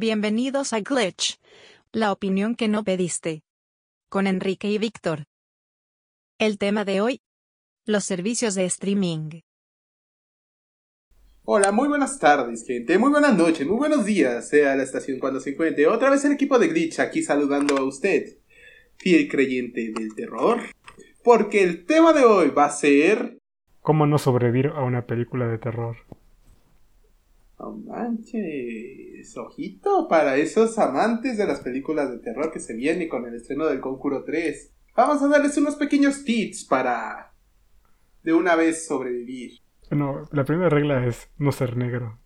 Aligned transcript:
Bienvenidos 0.00 0.72
a 0.72 0.80
Glitch. 0.80 1.38
La 1.92 2.10
opinión 2.10 2.54
que 2.54 2.68
no 2.68 2.84
pediste. 2.84 3.42
Con 4.08 4.26
Enrique 4.26 4.70
y 4.70 4.78
Víctor. 4.78 5.26
El 6.38 6.56
tema 6.56 6.86
de 6.86 7.02
hoy. 7.02 7.20
Los 7.84 8.04
servicios 8.04 8.54
de 8.54 8.64
streaming. 8.64 9.42
Hola, 11.44 11.70
muy 11.70 11.86
buenas 11.86 12.18
tardes, 12.18 12.64
gente. 12.66 12.96
Muy 12.96 13.10
buenas 13.10 13.36
noches, 13.36 13.66
muy 13.66 13.76
buenos 13.76 14.06
días, 14.06 14.48
sea 14.48 14.74
la 14.74 14.84
estación 14.84 15.18
cuando 15.18 15.38
se 15.38 15.50
encuentre. 15.50 15.86
Otra 15.86 16.08
vez 16.08 16.24
el 16.24 16.32
equipo 16.32 16.58
de 16.58 16.68
Glitch 16.68 16.98
aquí 17.00 17.22
saludando 17.22 17.76
a 17.76 17.84
usted, 17.84 18.38
fiel 18.96 19.28
creyente 19.28 19.92
del 19.94 20.14
terror. 20.14 20.62
Porque 21.22 21.62
el 21.62 21.84
tema 21.84 22.14
de 22.14 22.24
hoy 22.24 22.48
va 22.48 22.64
a 22.64 22.70
ser. 22.70 23.36
¿Cómo 23.82 24.06
no 24.06 24.16
sobrevivir 24.16 24.68
a 24.68 24.82
una 24.82 25.04
película 25.04 25.46
de 25.46 25.58
terror? 25.58 25.98
No 27.60 27.72
manches, 27.72 29.36
ojito 29.36 30.08
para 30.08 30.36
esos 30.36 30.78
amantes 30.78 31.36
de 31.36 31.46
las 31.46 31.60
películas 31.60 32.10
de 32.10 32.18
terror 32.18 32.50
que 32.50 32.58
se 32.58 32.74
viene 32.74 33.06
con 33.06 33.26
el 33.26 33.34
estreno 33.34 33.66
del 33.66 33.80
Concuro 33.80 34.24
3. 34.24 34.74
Vamos 34.96 35.22
a 35.22 35.28
darles 35.28 35.58
unos 35.58 35.76
pequeños 35.76 36.24
tips 36.24 36.64
para 36.64 37.34
de 38.22 38.32
una 38.32 38.56
vez 38.56 38.86
sobrevivir. 38.86 39.58
Bueno, 39.90 40.22
la 40.32 40.44
primera 40.44 40.70
regla 40.70 41.06
es 41.06 41.30
no 41.36 41.52
ser 41.52 41.76
negro. 41.76 42.18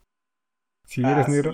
Si 0.85 1.03
eres 1.05 1.29
negro, 1.29 1.53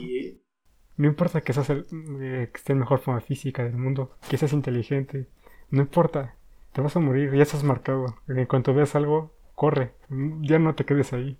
no 0.96 1.06
importa 1.06 1.40
que 1.40 1.54
seas 1.54 1.70
el, 1.70 1.86
eh, 2.20 2.50
que 2.52 2.58
esté 2.58 2.74
en 2.74 2.80
mejor 2.80 3.00
forma 3.00 3.22
física 3.22 3.64
del 3.64 3.78
mundo, 3.78 4.10
que 4.28 4.36
seas 4.36 4.52
inteligente, 4.52 5.30
no 5.70 5.80
importa, 5.80 6.36
te 6.74 6.82
vas 6.82 6.96
a 6.96 7.00
morir, 7.00 7.34
ya 7.34 7.44
estás 7.44 7.64
marcado. 7.64 8.04
En 8.28 8.44
cuanto 8.44 8.74
veas 8.74 8.94
algo, 8.94 9.34
corre, 9.54 9.94
ya 10.42 10.58
no 10.58 10.74
te 10.74 10.84
quedes 10.84 11.14
ahí. 11.14 11.38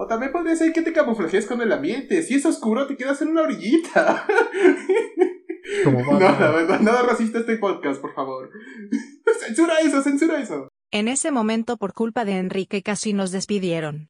O 0.00 0.06
también 0.06 0.30
podría 0.30 0.54
ser 0.54 0.72
que 0.72 0.82
te 0.82 0.92
camuflajes 0.92 1.44
con 1.46 1.60
el 1.60 1.72
ambiente. 1.72 2.22
Si 2.22 2.34
es 2.34 2.46
oscuro, 2.46 2.86
te 2.86 2.96
quedas 2.96 3.20
en 3.20 3.28
una 3.30 3.42
orillita. 3.42 4.24
Como 5.84 6.00
No, 6.04 6.20
la 6.20 6.50
verdad, 6.52 6.80
nada 6.80 7.02
racista 7.02 7.40
este 7.40 7.56
podcast, 7.56 8.00
por 8.00 8.14
favor. 8.14 8.48
Censura 9.44 9.74
eso, 9.82 10.00
censura 10.02 10.40
eso. 10.40 10.68
En 10.92 11.08
ese 11.08 11.30
momento 11.32 11.76
por 11.78 11.94
culpa 11.94 12.24
de 12.24 12.38
Enrique 12.38 12.82
casi 12.84 13.12
nos 13.12 13.32
despidieron. 13.32 14.08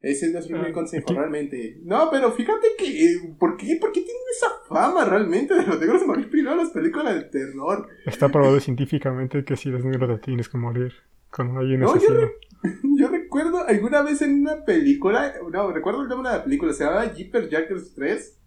Ese 0.00 0.30
no 0.32 0.38
es 0.40 0.50
mi 0.50 0.58
Ah, 0.58 0.72
consejo, 0.72 1.04
aquí- 1.08 1.14
realmente. 1.14 1.78
No, 1.84 2.08
pero 2.10 2.32
fíjate 2.32 2.66
que. 2.78 3.04
eh, 3.06 3.34
¿Por 3.38 3.56
qué, 3.56 3.76
¿Por 3.80 3.92
qué 3.92 4.00
tienen 4.00 4.22
esa 4.36 4.48
fama 4.68 5.04
realmente 5.04 5.54
de 5.54 5.66
los 5.66 5.78
negros 5.80 6.04
morir 6.06 6.28
primero 6.30 6.52
en 6.52 6.58
las 6.58 6.70
películas 6.70 7.14
de 7.14 7.22
terror? 7.22 7.88
Está 8.06 8.28
probado 8.28 8.58
científicamente 8.60 9.44
que 9.44 9.56
si 9.56 9.68
eres 9.68 9.84
negro 9.84 10.08
te 10.16 10.18
tienes 10.24 10.48
que 10.48 10.58
morir 10.58 10.92
hay 11.38 11.74
un 11.74 11.80
No, 11.80 11.96
yo 11.98 12.08
re- 12.10 12.34
Yo 12.98 13.08
recuerdo 13.28 13.62
alguna 13.66 14.00
vez 14.00 14.22
en 14.22 14.40
una 14.40 14.64
película. 14.64 15.34
No, 15.52 15.70
recuerdo 15.70 16.02
el 16.02 16.08
nombre 16.08 16.30
de 16.30 16.38
la 16.38 16.44
película, 16.44 16.72
se 16.72 16.84
llamaba 16.84 17.12
Jeepers 17.12 17.50
Jackers 17.50 17.92
3. 17.94 18.38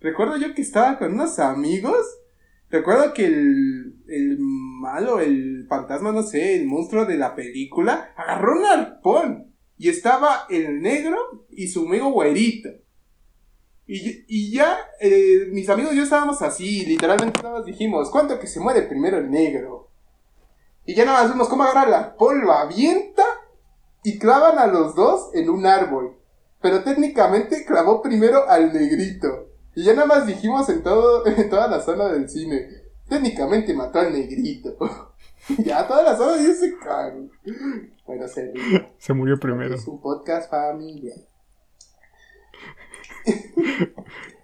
Recuerdo 0.00 0.36
yo 0.36 0.52
que 0.52 0.62
estaba 0.62 0.98
con 0.98 1.14
unos 1.14 1.38
amigos. 1.38 2.04
Recuerdo 2.68 3.14
que 3.14 3.26
el, 3.26 3.94
el 4.08 4.36
malo, 4.40 5.20
el 5.20 5.66
fantasma, 5.68 6.10
no 6.10 6.24
sé, 6.24 6.56
el 6.56 6.66
monstruo 6.66 7.04
de 7.04 7.16
la 7.16 7.36
película, 7.36 8.12
agarró 8.16 8.58
un 8.58 8.66
arpón. 8.66 9.54
Y 9.78 9.90
estaba 9.90 10.46
el 10.50 10.82
negro 10.82 11.46
y 11.50 11.68
su 11.68 11.86
amigo 11.86 12.10
güerito. 12.10 12.70
Y, 13.86 14.24
y 14.26 14.50
ya, 14.50 14.76
eh, 15.00 15.50
mis 15.52 15.68
amigos 15.68 15.92
y 15.92 15.98
yo 15.98 16.02
estábamos 16.02 16.42
así, 16.42 16.84
literalmente 16.84 17.40
nada 17.40 17.58
más 17.58 17.64
dijimos, 17.64 18.10
¿cuánto 18.10 18.40
que 18.40 18.48
se 18.48 18.58
muere 18.58 18.82
primero 18.82 19.18
el 19.18 19.30
negro? 19.30 19.92
Y 20.84 20.96
ya 20.96 21.04
nada 21.04 21.22
más 21.22 21.32
vimos 21.32 21.48
cómo 21.48 21.62
agarra 21.62 21.88
la 21.88 22.16
polva, 22.16 22.62
avienta 22.62 23.22
y 24.06 24.20
clavan 24.20 24.56
a 24.60 24.68
los 24.68 24.94
dos 24.94 25.30
en 25.34 25.50
un 25.50 25.66
árbol. 25.66 26.16
Pero 26.62 26.84
técnicamente 26.84 27.64
clavó 27.64 28.00
primero 28.00 28.48
al 28.48 28.72
negrito. 28.72 29.48
Y 29.74 29.82
ya 29.82 29.94
nada 29.94 30.06
más 30.06 30.28
dijimos 30.28 30.68
en, 30.68 30.84
todo, 30.84 31.26
en 31.26 31.50
toda 31.50 31.66
la 31.66 31.80
zona 31.80 32.06
del 32.10 32.28
cine, 32.28 32.68
técnicamente 33.08 33.74
mató 33.74 33.98
al 33.98 34.12
negrito. 34.12 34.76
ya 35.58 35.88
toda 35.88 36.04
la 36.04 36.16
zona 36.16 36.40
se 36.40 36.78
cagó. 36.78 37.28
Bueno, 38.06 38.28
se. 38.28 38.54
Se 38.96 39.12
murió 39.12 39.40
primero. 39.40 39.74
Es 39.74 39.88
un 39.88 40.00
podcast 40.00 40.48
familiar. 40.48 41.18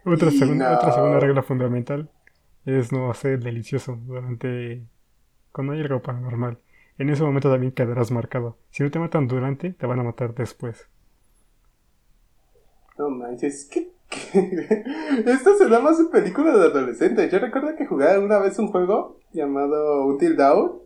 Otra, 0.04 0.32
segunda, 0.32 0.70
no. 0.70 0.76
otra 0.76 0.92
segunda 0.92 1.20
regla 1.20 1.44
fundamental 1.44 2.10
es 2.64 2.90
no 2.90 3.08
hacer 3.12 3.34
el 3.34 3.44
delicioso 3.44 3.96
durante... 4.04 4.84
cuando 5.52 5.74
hay 5.74 5.82
algo 5.82 6.02
paranormal. 6.02 6.58
En 6.98 7.10
ese 7.10 7.22
momento 7.22 7.50
también 7.50 7.72
quedarás 7.72 8.10
marcado. 8.10 8.58
Si 8.70 8.82
no 8.82 8.90
te 8.90 8.98
matan 8.98 9.26
durante, 9.26 9.72
te 9.72 9.86
van 9.86 10.00
a 10.00 10.04
matar 10.04 10.34
después. 10.34 10.88
No 12.98 13.08
manches, 13.08 13.68
¿qué? 13.70 13.90
qué? 14.08 14.84
Esto 15.26 15.56
se 15.56 15.68
da 15.68 15.80
más 15.80 15.98
en 15.98 16.10
películas 16.10 16.54
de 16.54 16.66
adolescentes. 16.66 17.32
Yo 17.32 17.38
recuerdo 17.38 17.74
que 17.76 17.86
jugaba 17.86 18.18
una 18.18 18.38
vez 18.38 18.58
un 18.58 18.68
juego 18.68 19.18
llamado 19.32 20.06
Until 20.06 20.36
Dawn. 20.36 20.82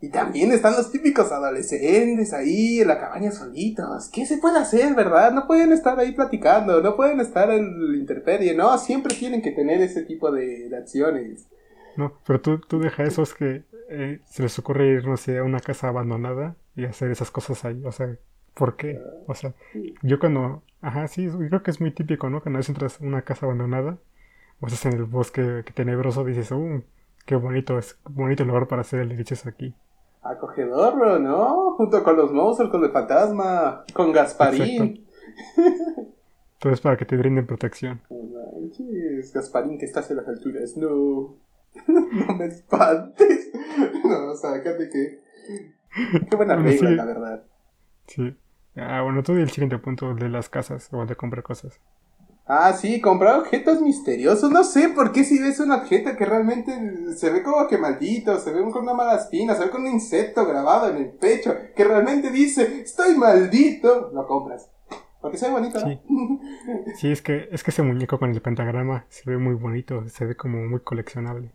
Y 0.00 0.08
también 0.10 0.50
están 0.50 0.72
los 0.72 0.90
típicos 0.90 1.30
adolescentes 1.30 2.32
ahí 2.32 2.80
en 2.80 2.88
la 2.88 2.98
cabaña 2.98 3.30
solitos. 3.30 4.08
¿Qué 4.12 4.26
se 4.26 4.38
puede 4.38 4.58
hacer, 4.58 4.94
verdad? 4.96 5.32
No 5.32 5.46
pueden 5.46 5.70
estar 5.72 5.96
ahí 5.98 6.10
platicando, 6.10 6.82
no 6.82 6.96
pueden 6.96 7.20
estar 7.20 7.50
en 7.50 7.92
la 7.92 7.96
intemperie, 7.96 8.52
no, 8.52 8.76
siempre 8.78 9.14
tienen 9.14 9.42
que 9.42 9.52
tener 9.52 9.80
ese 9.80 10.02
tipo 10.02 10.32
de 10.32 10.68
acciones. 10.76 11.46
No, 11.96 12.12
pero 12.26 12.40
tú, 12.40 12.58
tú 12.58 12.78
deja 12.78 13.04
esos 13.04 13.34
que 13.34 13.64
eh, 13.88 14.20
se 14.24 14.42
les 14.42 14.58
ocurre 14.58 14.88
ir, 14.88 15.06
no 15.06 15.16
sé, 15.16 15.38
a 15.38 15.44
una 15.44 15.60
casa 15.60 15.88
abandonada 15.88 16.56
y 16.74 16.84
hacer 16.84 17.10
esas 17.10 17.30
cosas 17.30 17.64
ahí. 17.64 17.82
O 17.84 17.92
sea, 17.92 18.16
¿por 18.54 18.76
qué? 18.76 19.00
O 19.26 19.34
sea, 19.34 19.52
yo 20.02 20.18
cuando... 20.18 20.62
Ajá, 20.80 21.06
sí, 21.06 21.24
yo 21.24 21.38
creo 21.38 21.62
que 21.62 21.70
es 21.70 21.80
muy 21.80 21.92
típico, 21.92 22.28
¿no? 22.28 22.40
Cuando 22.42 22.60
entras 22.60 23.00
a 23.00 23.04
una 23.04 23.22
casa 23.22 23.46
abandonada 23.46 23.98
o 24.60 24.66
estás 24.66 24.86
en 24.86 24.94
el 24.94 25.04
bosque 25.04 25.64
tenebroso, 25.74 26.24
dices, 26.24 26.50
uh, 26.50 26.82
qué 27.26 27.36
bonito, 27.36 27.78
es 27.78 27.98
bonito 28.08 28.44
lugar 28.44 28.66
para 28.66 28.82
hacer 28.82 29.00
el 29.00 29.10
delicioso 29.10 29.48
aquí. 29.48 29.74
Acogedor, 30.22 30.94
bro, 30.96 31.18
¿no? 31.18 31.72
Junto 31.76 32.02
con 32.02 32.16
los 32.16 32.32
monstruos, 32.32 32.70
con 32.70 32.84
el 32.84 32.90
fantasma, 32.90 33.84
con 33.92 34.12
Gasparín. 34.12 35.04
Todo 36.58 36.72
es 36.72 36.80
para 36.80 36.96
que 36.96 37.04
te 37.04 37.16
brinden 37.16 37.46
protección. 37.46 38.00
Manches, 38.08 39.32
Gasparín, 39.32 39.78
que 39.78 39.86
estás 39.86 40.10
en 40.10 40.18
las 40.18 40.28
alturas. 40.28 40.76
No. 40.76 41.34
no 41.86 42.34
me 42.36 42.46
espantes. 42.46 43.50
No, 44.04 44.34
sácate 44.34 44.88
que. 44.90 45.22
Qué 46.28 46.36
buena 46.36 46.54
Bueno, 46.54 46.68
regla, 46.70 46.90
sí. 46.90 46.94
la 46.96 47.04
verdad. 47.04 47.44
Sí. 48.06 48.36
Ah, 48.76 49.02
bueno, 49.02 49.22
tú 49.22 49.34
di 49.34 49.42
el 49.42 49.50
siguiente 49.50 49.78
punto 49.78 50.14
de 50.14 50.28
las 50.28 50.48
casas 50.48 50.88
o 50.92 51.04
de 51.04 51.16
comprar 51.16 51.42
cosas. 51.42 51.80
Ah, 52.46 52.72
sí, 52.72 53.00
comprar 53.00 53.38
objetos 53.38 53.80
misteriosos. 53.80 54.50
No 54.50 54.64
sé 54.64 54.88
por 54.88 55.12
qué 55.12 55.24
si 55.24 55.38
ves 55.40 55.60
un 55.60 55.70
objeto 55.70 56.16
que 56.16 56.24
realmente 56.24 57.14
se 57.14 57.30
ve 57.30 57.42
como 57.42 57.68
que 57.68 57.78
maldito, 57.78 58.38
se 58.38 58.52
ve 58.52 58.62
con 58.70 58.82
una 58.82 58.94
mala 58.94 59.16
espina, 59.16 59.54
se 59.54 59.64
ve 59.66 59.70
con 59.70 59.82
un 59.82 59.92
insecto 59.92 60.44
grabado 60.46 60.88
en 60.90 60.96
el 60.96 61.10
pecho, 61.10 61.54
que 61.76 61.84
realmente 61.84 62.30
dice, 62.30 62.80
estoy 62.82 63.16
maldito, 63.16 64.10
lo 64.12 64.26
compras. 64.26 64.68
Porque 65.20 65.38
se 65.38 65.46
ve 65.46 65.52
bonito, 65.52 65.78
¿no? 65.78 65.86
Sí. 65.86 66.00
Sí, 66.96 67.12
es 67.12 67.22
que, 67.22 67.48
es 67.52 67.62
que 67.62 67.70
ese 67.70 67.82
muñeco 67.82 68.18
con 68.18 68.30
el 68.30 68.42
pentagrama 68.42 69.06
se 69.08 69.30
ve 69.30 69.38
muy 69.38 69.54
bonito, 69.54 70.08
se 70.08 70.24
ve 70.24 70.36
como 70.36 70.58
muy 70.66 70.80
coleccionable. 70.80 71.52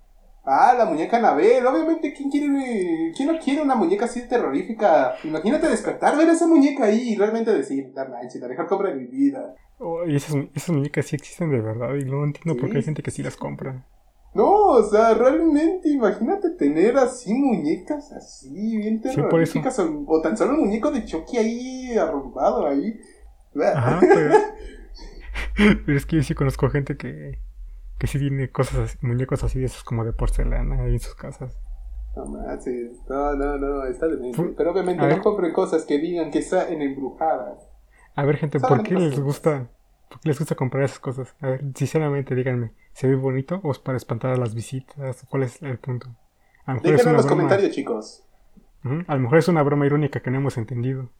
Ah, 0.49 0.73
la 0.77 0.85
muñeca 0.85 1.17
Anabel. 1.17 1.65
Obviamente, 1.67 2.13
¿quién 2.13 2.29
quiere, 2.31 3.11
quién 3.15 3.27
no 3.27 3.37
quiere 3.39 3.61
una 3.61 3.75
muñeca 3.75 4.05
así 4.05 4.27
terrorífica? 4.27 5.19
Imagínate 5.23 5.67
despertar, 5.67 6.17
ver 6.17 6.29
a 6.29 6.33
esa 6.33 6.47
muñeca 6.47 6.85
ahí 6.85 7.09
y 7.09 7.15
realmente 7.17 7.53
decir, 7.53 7.91
la 7.93 8.05
manches, 8.05 8.41
la 8.41 8.47
mejor 8.47 8.67
compra 8.67 8.89
de 8.89 8.95
mi 8.95 9.07
vida. 9.07 9.59
Oh, 9.79 10.05
y 10.05 10.15
esas, 10.15 10.35
esas 10.53 10.69
muñecas 10.75 11.05
sí 11.07 11.15
existen 11.15 11.49
de 11.51 11.61
verdad 11.61 11.95
y 11.95 12.05
no 12.05 12.23
entiendo 12.23 12.55
por 12.57 12.69
qué 12.69 12.77
hay 12.77 12.83
Sí, 12.83 12.83
gente 12.83 13.01
que 13.03 13.09
sí, 13.11 13.17
sí 13.17 13.23
las 13.23 13.37
sí. 13.37 13.37
compra. 13.37 13.87
No, 14.33 14.45
o 14.67 14.83
sea, 14.83 15.13
realmente, 15.15 15.89
imagínate 15.89 16.51
tener 16.51 16.97
así 16.97 17.33
muñecas 17.33 18.11
así, 18.11 18.77
bien 18.77 19.01
Sí, 19.03 19.23
terroríficas, 19.23 19.79
o, 19.79 20.03
o 20.07 20.21
tan 20.21 20.37
solo 20.37 20.53
un 20.53 20.61
muñeco 20.61 20.91
de 20.91 21.05
Chucky 21.05 21.37
ahí 21.37 21.97
arrumbado 21.97 22.67
ahí. 22.67 22.99
Ajá, 23.71 24.09
pero, 24.13 24.43
pero 25.85 25.97
es 25.97 26.05
que 26.05 26.17
yo 26.17 26.23
sí 26.23 26.33
conozco 26.35 26.69
gente 26.69 26.97
que, 26.97 27.39
que 27.99 28.07
sí 28.07 28.19
tiene 28.19 28.51
cosas 28.51 28.77
así, 28.79 28.97
muñecos 29.01 29.43
así 29.43 29.59
de 29.59 29.65
esos 29.65 29.83
como 29.83 30.05
de 30.05 30.13
porcelana 30.13 30.83
ahí 30.83 30.93
en 30.93 30.99
sus 30.99 31.15
casas. 31.15 31.57
No 32.15 32.25
no, 33.35 33.35
no, 33.35 33.57
no, 33.57 33.85
está 33.85 34.07
de 34.07 34.17
mente. 34.17 34.37
Fu- 34.37 34.55
Pero 34.57 34.71
obviamente 34.71 35.05
a 35.05 35.07
no 35.07 35.21
compren 35.21 35.53
cosas 35.53 35.85
que 35.85 35.97
digan 35.99 36.31
que 36.31 36.39
están 36.39 36.81
embrujadas. 36.81 37.69
A 38.15 38.25
ver, 38.25 38.37
gente, 38.37 38.59
¿por 38.59 38.83
qué 38.83 38.95
les 38.95 39.17
gusta, 39.19 39.69
por 40.09 40.19
qué 40.19 40.29
les 40.29 40.39
gusta 40.39 40.55
comprar 40.55 40.83
esas 40.83 40.99
cosas? 40.99 41.35
A 41.41 41.47
ver, 41.47 41.63
sinceramente, 41.75 42.35
díganme, 42.35 42.71
¿se 42.93 43.07
ve 43.07 43.15
bonito 43.15 43.59
o 43.63 43.71
es 43.71 43.79
para 43.79 43.97
espantar 43.97 44.31
a 44.31 44.37
las 44.37 44.55
visitas? 44.55 45.25
¿Cuál 45.29 45.43
es 45.43 45.61
el 45.61 45.79
punto? 45.79 46.07
A 46.65 46.71
lo 46.73 46.79
mejor 46.79 46.95
es 46.95 47.05
Déjenlo 47.05 47.11
en 47.11 47.15
los 47.17 47.25
broma. 47.25 47.33
comentarios, 47.33 47.71
chicos. 47.71 48.23
Ujú, 48.83 49.03
A 49.07 49.13
lo 49.15 49.21
mejor 49.21 49.37
es 49.37 49.47
una 49.49 49.61
broma 49.63 49.85
irónica 49.85 50.21
que 50.21 50.31
no 50.31 50.37
hemos 50.37 50.57
entendido. 50.57 51.11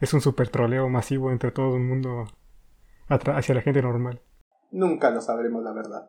Es 0.00 0.14
un 0.14 0.20
super 0.22 0.48
troleo 0.50 0.88
masivo 0.90 1.32
entre 1.32 1.52
todo 1.52 1.76
el 1.76 1.82
mundo 1.84 2.26
hacia 3.08 3.54
la 3.54 3.62
gente 3.62 3.82
normal. 3.82 4.22
Nunca 4.70 5.10
lo 5.10 5.20
sabremos, 5.20 5.64
la 5.64 5.72
verdad. 5.72 6.08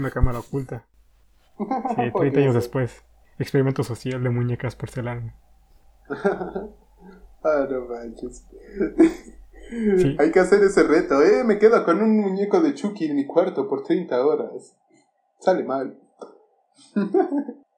Una 0.00 0.10
cámara 0.10 0.38
oculta. 0.38 0.86
Sí, 1.58 1.64
30 1.94 2.12
Porque 2.12 2.38
años 2.40 2.54
después. 2.54 3.04
Experimento 3.38 3.84
social 3.84 4.22
de 4.22 4.30
muñecas 4.30 4.74
porcelana. 4.76 5.34
Ah, 7.42 7.66
no 7.70 7.86
manches. 7.86 8.46
Sí. 9.96 10.14
Hay 10.18 10.30
que 10.30 10.40
hacer 10.40 10.62
ese 10.62 10.82
reto, 10.82 11.22
¿eh? 11.22 11.42
Me 11.42 11.58
quedo 11.58 11.82
con 11.86 12.02
un 12.02 12.20
muñeco 12.20 12.60
de 12.60 12.74
Chucky 12.74 13.06
en 13.06 13.16
mi 13.16 13.24
cuarto 13.24 13.66
por 13.66 13.82
30 13.82 14.26
horas. 14.26 14.76
Sale 15.38 15.64
mal. 15.64 15.98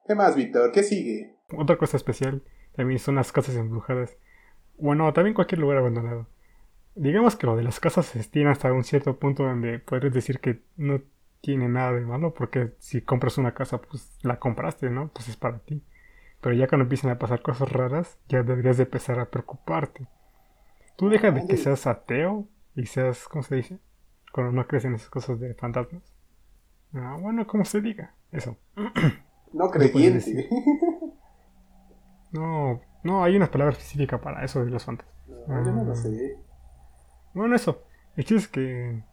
¿Qué 0.05 0.15
más, 0.15 0.35
Víctor? 0.35 0.73
¿Qué 0.73 0.83
sigue? 0.83 1.37
Otra 1.57 1.77
cosa 1.77 1.95
especial 1.95 2.43
también 2.75 2.99
son 2.99 3.15
las 3.15 3.31
casas 3.31 3.55
embrujadas. 3.55 4.17
Bueno, 4.77 5.13
también 5.13 5.33
cualquier 5.33 5.59
lugar 5.61 5.77
abandonado. 5.77 6.27
Digamos 6.95 7.37
que 7.37 7.47
lo 7.47 7.55
de 7.55 7.63
las 7.63 7.79
casas 7.79 8.07
se 8.07 8.19
estima 8.19 8.51
hasta 8.51 8.73
un 8.73 8.83
cierto 8.83 9.17
punto 9.17 9.43
donde 9.43 9.79
podrías 9.79 10.13
decir 10.13 10.41
que 10.41 10.61
no 10.75 11.01
tiene 11.43 11.67
nada 11.67 11.91
de 11.91 11.99
malo, 11.99 12.33
porque 12.33 12.73
si 12.79 13.01
compras 13.01 13.37
una 13.37 13.53
casa, 13.53 13.81
pues 13.81 14.17
la 14.21 14.39
compraste, 14.39 14.89
¿no? 14.89 15.09
Pues 15.09 15.27
es 15.27 15.35
para 15.35 15.59
ti. 15.59 15.83
Pero 16.39 16.55
ya 16.55 16.69
cuando 16.69 16.83
empiezan 16.83 17.11
a 17.11 17.19
pasar 17.19 17.41
cosas 17.41 17.69
raras, 17.69 18.17
ya 18.29 18.43
deberías 18.43 18.77
de 18.77 18.83
empezar 18.83 19.19
a 19.19 19.29
preocuparte. 19.29 20.07
Tú 20.95 21.09
deja 21.09 21.31
de 21.31 21.45
que 21.45 21.57
seas 21.57 21.85
ateo 21.85 22.47
y 22.75 22.85
seas, 22.85 23.27
¿cómo 23.27 23.43
se 23.43 23.55
dice? 23.55 23.79
Cuando 24.31 24.53
no 24.53 24.65
crees 24.67 24.85
en 24.85 24.95
esas 24.95 25.09
cosas 25.09 25.37
de 25.41 25.53
fantasmas. 25.55 26.01
Ah, 26.93 27.17
bueno, 27.19 27.45
como 27.45 27.65
se 27.65 27.81
diga, 27.81 28.15
eso. 28.31 28.57
No 29.53 29.69
creyente. 29.69 30.49
No, 32.31 32.81
no, 33.03 33.23
hay 33.23 33.35
una 33.35 33.51
palabra 33.51 33.73
específica 33.73 34.19
para 34.19 34.43
eso 34.43 34.65
de 34.65 34.71
los 34.71 34.83
fantasmas. 34.83 35.15
No, 35.47 35.63
yo 35.63 35.71
no 35.71 35.83
lo 35.83 35.93
sé. 35.93 36.35
Bueno, 37.35 37.55
eso. 37.55 37.83
El 38.15 38.25
chiste 38.25 38.41
es 38.43 38.47
que 38.47 39.03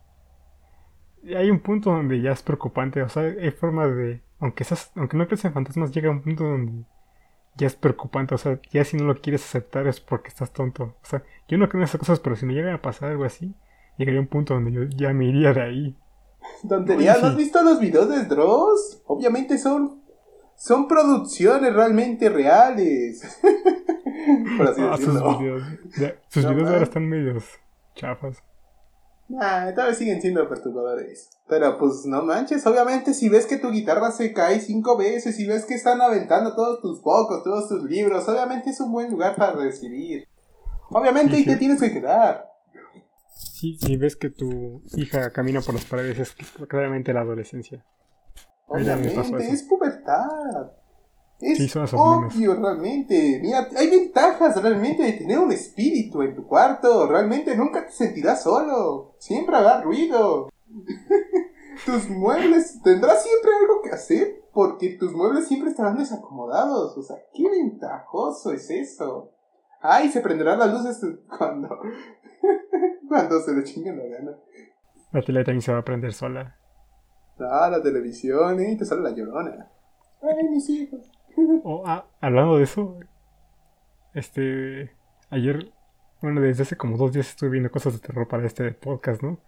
hay 1.27 1.51
un 1.51 1.61
punto 1.61 1.91
donde 1.91 2.21
ya 2.21 2.33
es 2.33 2.43
preocupante. 2.43 3.03
O 3.03 3.09
sea, 3.09 3.23
hay 3.23 3.51
forma 3.51 3.87
de. 3.87 4.23
Aunque, 4.39 4.65
seas, 4.65 4.91
aunque 4.97 5.17
no 5.17 5.27
crees 5.27 5.45
en 5.45 5.53
fantasmas, 5.53 5.93
llega 5.93 6.11
un 6.11 6.23
punto 6.23 6.45
donde 6.45 6.85
ya 7.57 7.67
es 7.67 7.77
preocupante. 7.77 8.35
O 8.35 8.39
sea, 8.39 8.59
ya 8.71 8.85
si 8.85 8.97
no 8.97 9.05
lo 9.05 9.21
quieres 9.21 9.45
aceptar 9.45 9.87
es 9.87 10.01
porque 10.01 10.29
estás 10.29 10.53
tonto. 10.53 10.85
O 11.03 11.07
sea, 11.07 11.23
yo 11.49 11.59
no 11.59 11.69
creo 11.69 11.81
en 11.81 11.85
esas 11.85 11.99
cosas, 11.99 12.21
pero 12.21 12.37
si 12.37 12.47
me 12.47 12.55
llega 12.55 12.73
a 12.75 12.83
pasar 12.83 13.11
algo 13.11 13.25
así, 13.25 13.55
llegaría 13.99 14.21
un 14.21 14.29
punto 14.29 14.55
donde 14.55 14.73
yo 14.73 14.83
ya 14.85 15.13
me 15.13 15.27
iría 15.27 15.53
de 15.53 15.63
ahí. 15.63 15.97
Tontería, 16.69 17.17
¿no 17.21 17.29
has 17.29 17.37
visto 17.37 17.63
los 17.63 17.79
videos 17.81 18.09
de 18.09 18.25
Dross? 18.25 19.03
Obviamente 19.07 19.59
son. 19.59 20.01
Son 20.57 20.87
producciones 20.89 21.73
realmente 21.75 22.29
reales. 22.29 23.41
Por 24.59 24.67
así 24.69 24.83
Ah, 24.83 24.97
sus 24.99 25.07
decirlo. 25.07 25.39
videos, 25.39 25.63
ya, 25.99 26.15
sus 26.29 26.45
No 26.45 26.51
videos 26.55 26.69
ahora 26.71 26.83
están 26.83 27.09
medios 27.09 27.45
chafas. 27.95 28.43
Nah, 29.31 29.73
todavía 29.73 29.95
siguen 29.95 30.21
siendo 30.21 30.49
perturbadores. 30.49 31.31
Pero 31.49 31.79
pues 31.79 32.05
no 32.05 32.23
manches, 32.23 32.67
obviamente 32.67 33.15
si 33.15 33.29
ves 33.29 33.47
que 33.47 33.59
tu 33.59 33.71
guitarra 33.71 34.11
se 34.11 34.33
cae 34.33 34.59
cinco 34.59 34.97
veces, 34.97 35.37
si 35.37 35.47
ves 35.47 35.65
que 35.65 35.75
están 35.75 36.01
aventando 36.01 36.57
todos 36.57 36.81
tus 36.81 37.01
focos, 37.01 37.45
todos 37.45 37.69
tus 37.69 37.85
libros, 37.85 38.29
obviamente 38.29 38.71
es 38.71 38.81
un 38.81 38.91
buen 38.91 39.09
lugar 39.09 39.37
para 39.37 39.53
recibir. 39.53 40.27
Obviamente 40.89 41.37
Sí, 41.37 41.45
te 41.45 41.53
sí. 41.53 41.59
tienes 41.61 41.81
que 41.81 41.93
quedar. 41.93 42.51
Si, 43.37 43.79
si 43.79 43.97
ves 43.97 44.17
que 44.17 44.31
tu 44.31 44.83
hija 44.97 45.31
camina 45.31 45.61
por 45.61 45.75
las 45.75 45.85
paredes, 45.85 46.19
es 46.19 46.35
claramente 46.69 47.13
la 47.13 47.21
adolescencia. 47.21 47.85
Obviamente, 48.67 49.49
es 49.49 49.63
pubertad. 49.63 50.73
Es 51.41 51.77
obvio 51.95 52.55
realmente. 52.55 53.39
Mira, 53.43 53.69
hay 53.77 53.89
ventajas 53.89 54.63
realmente 54.63 55.03
de 55.03 55.13
tener 55.13 55.39
un 55.39 55.53
espíritu 55.53 56.23
en 56.23 56.35
tu 56.35 56.47
cuarto. 56.47 57.07
Realmente 57.07 57.57
nunca 57.57 57.87
te 57.87 57.93
sentirás 57.93 58.43
solo. 58.43 59.15
Siempre 59.19 59.57
habrá 59.57 59.81
ruido. 59.81 60.51
tus 61.87 62.11
muebles, 62.11 62.81
tendrás 62.83 63.23
siempre 63.23 63.51
algo 63.61 63.83
que 63.83 63.91
hacer 63.91 64.41
porque 64.53 64.97
tus 64.99 65.13
muebles 65.13 65.47
siempre 65.47 65.71
estarán 65.71 65.97
desacomodados. 65.97 66.97
O 66.97 67.03
sea, 67.03 67.17
qué 67.33 67.49
ventajoso 67.49 68.53
es 68.53 68.71
eso. 68.71 69.33
Ay, 69.81 70.11
se 70.11 70.21
prenderán 70.21 70.59
las 70.59 70.73
luces 70.73 71.01
cuando, 71.39 71.69
cuando 73.09 73.41
se 73.41 73.55
le 73.55 73.65
chingue 73.65 73.95
la 73.95 74.05
gana. 74.05 74.37
La 75.13 75.23
tele 75.23 75.45
también 75.45 75.63
se 75.63 75.73
va 75.73 75.79
a 75.79 75.85
prender 75.85 76.13
sola. 76.13 76.57
Ah, 77.39 77.71
la 77.71 77.83
televisión, 77.83 78.61
¿eh? 78.61 78.73
Y 78.73 78.77
te 78.77 78.85
sale 78.85 79.01
la 79.01 79.11
llorona. 79.11 79.71
Ay, 80.23 80.49
mis 80.49 80.69
hijos. 80.69 81.11
Oh, 81.65 81.83
ah, 81.87 82.07
hablando 82.21 82.57
de 82.57 82.65
eso, 82.65 82.99
este, 84.15 84.95
ayer, 85.31 85.73
bueno, 86.21 86.41
desde 86.41 86.63
hace 86.65 86.77
como 86.77 86.97
dos 86.97 87.13
días 87.13 87.29
estuve 87.29 87.51
viendo 87.51 87.71
cosas 87.71 87.95
de 87.95 88.01
terror 88.01 88.29
para 88.29 88.47
este 88.47 88.73
podcast, 88.73 89.23
¿no? 89.23 89.41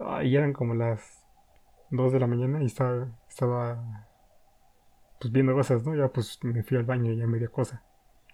Ah, 0.00 0.24
y 0.24 0.36
eran 0.36 0.52
como 0.52 0.74
las 0.74 1.24
dos 1.90 2.12
de 2.12 2.20
la 2.20 2.26
mañana 2.26 2.62
y 2.62 2.66
estaba, 2.66 3.08
estaba, 3.28 4.08
pues 5.20 5.32
viendo 5.32 5.54
cosas, 5.54 5.84
¿no? 5.86 5.94
Ya 5.94 6.08
pues 6.08 6.38
me 6.44 6.62
fui 6.62 6.76
al 6.78 6.84
baño 6.84 7.12
y 7.12 7.16
ya 7.16 7.26
me 7.26 7.38
dio 7.38 7.50
cosa. 7.52 7.82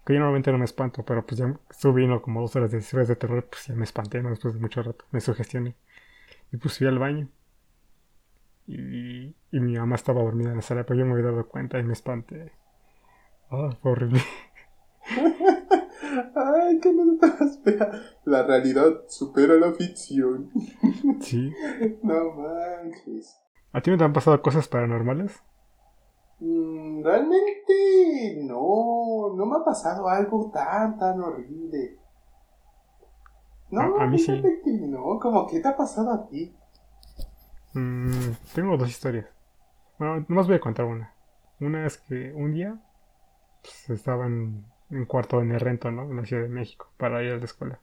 Que 0.05 0.15
yo 0.15 0.21
normalmente 0.21 0.53
no 0.53 0.59
me 0.59 0.65
espanto, 0.65 1.05
pero 1.05 1.27
pues 1.27 1.39
ya 1.39 1.55
estuve 1.71 2.01
viendo 2.01 2.23
como 2.23 2.41
dos 2.41 2.57
horas 2.57 2.71
de 2.71 2.79
historias 2.79 3.09
de 3.09 3.17
terror, 3.17 3.47
pues 3.51 3.67
ya 3.67 3.75
me 3.75 3.85
espanté, 3.85 4.23
¿no? 4.23 4.31
Después 4.31 4.55
de 4.55 4.61
mucho 4.61 4.83
rato, 4.83 5.05
me 5.11 5.21
sugestioné. 5.21 5.77
Y 6.53 6.59
pues 6.59 6.79
fui 6.79 6.87
al 6.87 6.99
baño. 6.99 7.29
Y, 8.67 9.35
y 9.51 9.61
mi 9.61 9.77
mamá 9.79 9.97
estaba 9.97 10.23
dormida 10.23 10.51
en 10.51 10.57
la 10.57 10.63
sala, 10.63 10.85
pero 10.85 11.01
yo 11.01 11.07
me 11.07 11.13
había 11.13 11.27
dado 11.27 11.49
cuenta 11.49 11.79
y 11.79 11.85
me 11.85 11.93
espanté. 11.95 12.53
Ah, 13.51 13.71
fue 13.83 13.93
horrible. 13.93 14.21
Ay, 16.35 16.81
qué 16.81 16.93
notas 16.93 17.59
fea. 17.65 17.91
La 18.25 18.43
realidad 18.45 19.05
supera 19.09 19.55
la 19.55 19.73
ficción. 19.73 20.51
Sí. 21.21 21.53
No 22.03 22.33
manches. 22.35 23.41
¿A 23.73 23.81
ti 23.81 23.91
no 23.91 23.99
te 23.99 24.05
han 24.05 24.13
pasado 24.13 24.41
cosas 24.43 24.69
paranormales? 24.69 25.43
Mm, 26.41 27.03
realmente 27.03 28.39
no, 28.45 29.35
no 29.35 29.47
me 29.47 29.57
ha 29.57 29.65
pasado 29.65 30.09
algo 30.09 30.51
tan, 30.53 30.99
tan 30.99 31.21
horrible. 31.21 31.99
No, 33.71 33.81
A- 33.99 34.05
a 34.05 34.07
mí 34.07 34.19
sí. 34.19 34.41
que 34.65 34.73
no, 34.87 35.19
como 35.21 35.47
que 35.47 35.61
te 35.61 35.69
ha 35.69 35.77
pasado 35.77 36.13
a 36.13 36.27
ti. 36.29 36.55
Mm, 37.75 38.31
tengo 38.55 38.77
dos 38.77 38.89
historias. 38.89 39.27
Bueno, 39.99 40.25
nomás 40.29 40.47
voy 40.47 40.57
a 40.57 40.61
contar 40.61 40.87
una. 40.87 41.13
Una 41.61 41.87
es 41.87 41.99
que 41.99 42.33
un 42.35 42.53
día 42.53 42.79
pues, 43.69 43.91
estaba 44.01 44.27
en 44.27 44.65
un 44.91 45.05
cuarto 45.07 45.41
en 45.43 45.53
el 45.53 45.61
rento, 45.61 45.91
¿no? 45.91 46.05
En 46.11 46.17
la 46.17 46.25
Ciudad 46.27 46.43
de 46.45 46.49
México, 46.49 46.93
para 46.97 47.23
ir 47.23 47.33
a 47.33 47.37
la 47.39 47.45
escuela. 47.45 47.81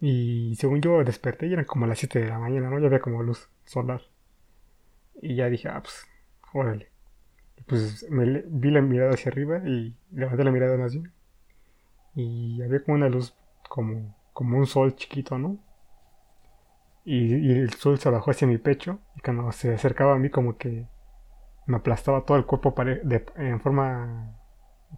Y 0.00 0.54
según 0.56 0.80
yo 0.82 1.02
desperté 1.04 1.46
y 1.48 1.54
eran 1.54 1.66
como 1.66 1.86
las 1.86 1.98
7 1.98 2.20
de 2.20 2.28
la 2.28 2.38
mañana, 2.38 2.70
¿no? 2.70 2.78
Ya 2.80 2.86
había 2.86 3.00
como 3.00 3.22
luz 3.24 3.48
solar. 3.64 4.02
Y 5.20 5.34
ya 5.36 5.48
dije, 5.50 5.68
ah, 5.68 5.80
pues, 5.82 6.06
órale. 6.52 6.88
Y 7.58 7.62
pues 7.64 8.06
me 8.10 8.42
vi 8.46 8.70
la 8.72 8.82
mirada 8.82 9.14
hacia 9.14 9.30
arriba 9.32 9.58
y 9.66 9.96
levanté 10.12 10.44
la 10.44 10.52
mirada 10.52 10.76
más 10.78 10.94
bien. 10.94 11.12
Y 12.16 12.62
había 12.62 12.82
como 12.82 12.96
una 12.96 13.08
luz, 13.10 13.34
como, 13.68 14.16
como 14.32 14.58
un 14.58 14.66
sol 14.66 14.96
chiquito, 14.96 15.38
¿no? 15.38 15.58
Y, 17.04 17.34
y 17.36 17.52
el 17.52 17.72
sol 17.74 17.98
se 17.98 18.08
bajó 18.10 18.30
hacia 18.30 18.48
mi 18.48 18.58
pecho 18.58 18.98
y 19.16 19.20
cuando 19.20 19.50
se 19.52 19.74
acercaba 19.74 20.14
a 20.14 20.18
mí 20.18 20.30
como 20.30 20.56
que 20.56 20.86
me 21.66 21.76
aplastaba 21.76 22.24
todo 22.24 22.38
el 22.38 22.46
cuerpo 22.46 22.74
de- 22.84 23.26
en 23.36 23.60
forma 23.60 24.34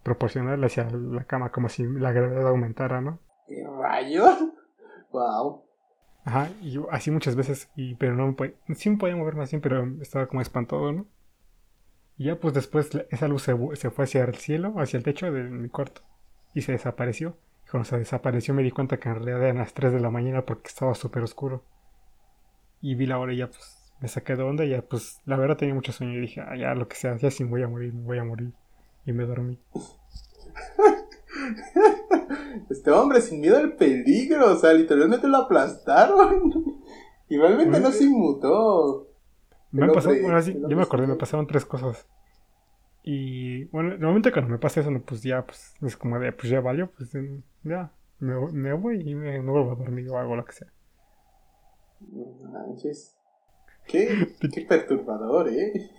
proporcional 0.03 0.63
hacia 0.65 0.89
la 0.91 1.25
cama, 1.25 1.51
como 1.51 1.69
si 1.69 1.85
la 1.85 2.13
gravedad 2.13 2.49
aumentara, 2.49 3.01
¿no? 3.01 3.21
¿Qué 3.47 3.65
rayos? 3.67 4.39
Wow. 5.13 5.63
Ajá, 6.25 6.51
y 6.61 6.73
yo 6.73 6.89
así 6.91 7.11
muchas 7.11 7.37
veces, 7.37 7.71
y, 7.77 7.95
pero 7.95 8.15
no 8.15 8.27
me 8.27 8.33
podía, 8.35 8.55
sí 8.75 8.91
me 8.91 8.97
podía 8.99 9.17
mover 9.17 9.37
más 9.37 9.51
bien, 9.51 9.63
pero 9.63 9.87
estaba 10.03 10.27
como 10.27 10.43
espantado, 10.43 10.93
¿no? 10.93 11.07
Y 12.19 12.25
ya 12.25 12.41
pues 12.41 12.53
después 12.53 12.91
esa 13.11 13.29
luz 13.29 13.43
se, 13.43 13.55
se 13.77 13.91
fue 13.91 14.05
hacia 14.05 14.25
el 14.25 14.35
cielo, 14.35 14.75
hacia 14.79 14.97
el 14.99 15.05
techo 15.05 15.31
de 15.31 15.45
mi 15.45 15.69
cuarto, 15.69 16.03
y 16.55 16.63
se 16.63 16.73
desapareció. 16.73 17.39
Y 17.67 17.71
cuando 17.71 17.89
se 17.89 17.99
desapareció 17.99 18.55
me 18.55 18.63
di 18.63 18.73
cuenta 18.73 18.99
que 18.99 19.09
en 19.09 19.15
realidad 19.17 19.43
eran 19.43 19.59
las 19.59 19.75
3 19.75 19.93
de 19.93 20.01
la 20.01 20.11
mañana 20.11 20.45
porque 20.45 20.69
estaba 20.69 20.95
súper 20.95 21.23
oscuro. 21.23 21.65
Y 22.81 22.95
vi 22.95 23.07
la 23.07 23.19
hora 23.19 23.33
y 23.33 23.39
ya 23.39 23.47
pues 23.47 23.93
me 24.01 24.09
saqué 24.09 24.37
de 24.37 24.43
onda 24.43 24.65
y 24.65 24.71
ya 24.71 24.83
pues 24.83 25.21
la 25.25 25.37
verdad 25.37 25.57
tenía 25.57 25.75
mucho 25.75 25.93
sueño 25.93 26.15
y 26.15 26.21
dije, 26.21 26.41
ah, 26.41 26.57
ya 26.57 26.75
lo 26.75 26.89
que 26.89 26.97
sea, 26.97 27.17
ya 27.17 27.31
sí 27.31 27.45
me 27.45 27.51
voy 27.51 27.63
a 27.63 27.69
morir, 27.69 27.95
me 27.95 28.03
voy 28.03 28.19
a 28.19 28.25
morir. 28.25 28.53
Y 29.07 29.13
me 29.13 29.25
dormí. 29.25 29.59
Este 32.71 32.91
hombre 32.91 33.21
sin 33.21 33.41
miedo 33.41 33.57
al 33.59 33.75
peligro, 33.77 34.53
o 34.53 34.57
sea, 34.57 34.73
literalmente 34.73 35.29
lo 35.29 35.39
aplastaron. 35.39 36.53
Y 37.29 37.39
realmente 37.39 37.81
no 37.81 37.91
se 37.91 38.05
inmutó. 38.05 39.09
Me 39.73 39.83
hombre- 39.89 40.23
bueno, 40.23 40.37
así, 40.39 40.53
yo 40.69 40.77
me 40.77 40.83
acordé, 40.85 41.09
me 41.09 41.17
pasaron 41.17 41.49
tres 41.49 41.65
cosas. 41.67 42.07
Y 43.03 43.65
bueno, 43.65 43.91
normalmente 43.99 44.31
cuando 44.31 44.49
me 44.49 44.59
pasa 44.59 44.79
eso, 44.79 44.93
no, 44.93 45.03
pues 45.03 45.25
ya, 45.25 45.45
pues 45.45 45.75
es 45.83 45.97
como 45.97 46.21
de, 46.21 46.31
pues 46.31 46.49
ya 46.51 46.61
valió, 46.61 46.89
pues 46.93 47.11
ya, 47.65 47.91
me, 48.21 48.37
voy- 48.37 48.53
me 48.53 48.73
voy 48.75 49.01
y 49.11 49.15
me, 49.17 49.41
me 49.43 49.51
vuelvo 49.51 49.73
a 49.73 49.75
dormir 49.75 50.09
o 50.09 50.17
algo 50.19 50.37
lo 50.37 50.45
que 50.45 50.53
sea. 50.53 50.69
Manches. 52.53 53.17
Qué, 53.89 54.29
qué 54.55 54.61
perturbador, 54.61 55.49
¿eh? 55.49 55.91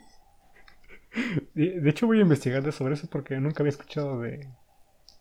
De, 1.53 1.89
hecho 1.89 2.07
voy 2.07 2.19
a 2.19 2.21
investigar 2.21 2.63
de 2.63 2.71
sobre 2.71 2.93
eso 2.93 3.07
porque 3.11 3.39
nunca 3.39 3.63
había 3.63 3.71
escuchado 3.71 4.21
de, 4.21 4.47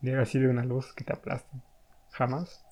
de 0.01 0.19
así 0.19 0.39
de 0.39 0.49
una 0.49 0.65
luz 0.65 0.93
que 0.95 1.05
te 1.05 1.13
aplasta. 1.13 1.63
Jamás. 2.13 2.65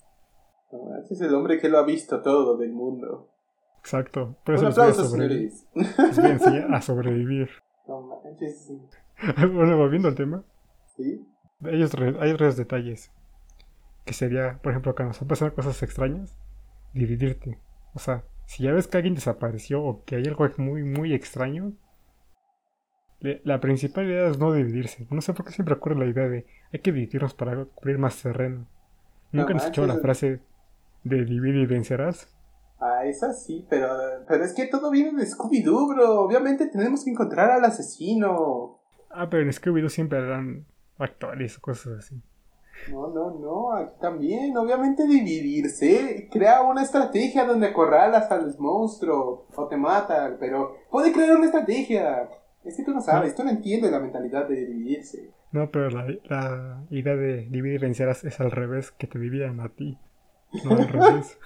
No 0.71 0.83
manches, 0.89 1.11
es 1.11 1.21
el 1.21 1.33
hombre 1.33 1.59
que 1.59 1.69
lo 1.69 1.77
ha 1.79 1.85
visto 1.85 2.21
todo 2.21 2.57
del 2.57 2.71
mundo. 2.71 3.31
Exacto. 3.79 4.37
Por 4.43 4.55
Un 4.55 4.65
eso 4.65 4.65
les 4.65 4.75
voy 4.75 4.85
a, 4.85 4.89
aplauso, 4.89 5.17
les 5.17 6.17
voy 6.17 6.25
a 6.25 6.29
enseñar 6.33 6.73
a 6.73 6.81
sobrevivir. 6.81 7.49
No 7.87 8.01
manches, 8.01 8.71
bueno, 9.53 9.77
volviendo 9.77 10.07
al 10.07 10.15
tema. 10.15 10.43
sí. 10.97 11.23
Hay 11.63 11.83
otros, 11.83 12.15
hay 12.19 12.31
otros 12.31 12.57
detalles. 12.57 13.11
Que 14.05 14.13
sería, 14.13 14.59
por 14.61 14.71
ejemplo, 14.71 14.95
cuando 14.95 15.09
nos 15.09 15.21
han 15.21 15.27
pasado 15.27 15.53
cosas 15.53 15.81
extrañas. 15.83 16.35
dividirte. 16.93 17.59
O 17.93 17.99
sea, 17.99 18.23
si 18.45 18.63
ya 18.63 18.71
ves 18.71 18.87
que 18.87 18.97
alguien 18.97 19.13
desapareció 19.15 19.83
o 19.83 20.03
que 20.03 20.15
hay 20.15 20.25
algo 20.25 20.47
muy, 20.57 20.83
muy 20.83 21.13
extraño, 21.13 21.73
la 23.19 23.59
principal 23.59 24.05
idea 24.05 24.27
es 24.27 24.37
no 24.37 24.53
dividirse. 24.53 25.07
No 25.09 25.21
sé 25.21 25.33
por 25.33 25.45
qué 25.45 25.51
siempre 25.51 25.75
ocurre 25.75 25.95
la 25.95 26.05
idea 26.05 26.27
de 26.27 26.45
hay 26.71 26.79
que 26.79 26.91
dividirnos 26.91 27.33
para 27.33 27.65
cubrir 27.65 27.97
más 27.97 28.21
terreno. 28.21 28.67
¿Nunca 29.31 29.53
nos 29.53 29.63
escuchado 29.63 29.87
la 29.87 29.97
frase 29.97 30.41
de 31.03 31.25
divide 31.25 31.61
y 31.61 31.65
vencerás? 31.65 32.35
Ah, 32.79 33.05
esa 33.05 33.33
sí, 33.33 33.65
pero, 33.69 33.87
pero 34.27 34.43
es 34.43 34.53
que 34.53 34.67
todo 34.67 34.91
viene 34.91 35.19
de 35.19 35.25
Scooby-Doo, 35.25 35.95
bro. 35.95 36.21
Obviamente 36.21 36.67
tenemos 36.67 37.03
que 37.03 37.11
encontrar 37.11 37.51
al 37.51 37.63
asesino. 37.63 38.79
Ah, 39.09 39.29
pero 39.29 39.43
en 39.43 39.49
Scooby-Doo 39.49 39.89
siempre 39.89 40.19
eran 40.19 40.65
actuales 40.97 41.57
o 41.57 41.61
cosas 41.61 41.99
así. 41.99 42.21
No, 42.91 43.07
no, 43.07 43.31
no, 43.39 43.73
aquí 43.73 43.93
también. 43.99 44.55
Obviamente 44.57 45.07
dividirse. 45.07 46.27
Crea 46.31 46.61
una 46.61 46.83
estrategia 46.83 47.45
donde 47.45 47.67
acorralas 47.67 48.29
al 48.31 48.53
monstruo 48.59 49.47
o 49.55 49.67
te 49.67 49.77
matan, 49.77 50.37
pero 50.39 50.75
puede 50.91 51.11
crear 51.11 51.35
una 51.35 51.45
estrategia. 51.45 52.29
Es 52.65 52.75
que 52.77 52.83
tú 52.83 52.91
no 52.93 53.01
sabes, 53.01 53.35
tú 53.35 53.43
no 53.43 53.51
entiendes 53.51 53.91
la 53.91 53.99
mentalidad 53.99 54.47
de 54.47 54.65
dividirse. 54.65 55.31
No, 55.51 55.69
pero 55.71 55.89
la, 55.89 56.07
la 56.25 56.83
idea 56.89 57.15
de 57.15 57.47
dividir 57.49 57.79
y 57.79 57.83
vencer 57.83 58.09
es 58.09 58.39
al 58.39 58.51
revés, 58.51 58.91
que 58.91 59.07
te 59.07 59.19
dividan 59.19 59.59
a 59.59 59.69
ti. 59.69 59.97
No 60.63 60.71
al 60.71 60.87
revés. 60.89 61.37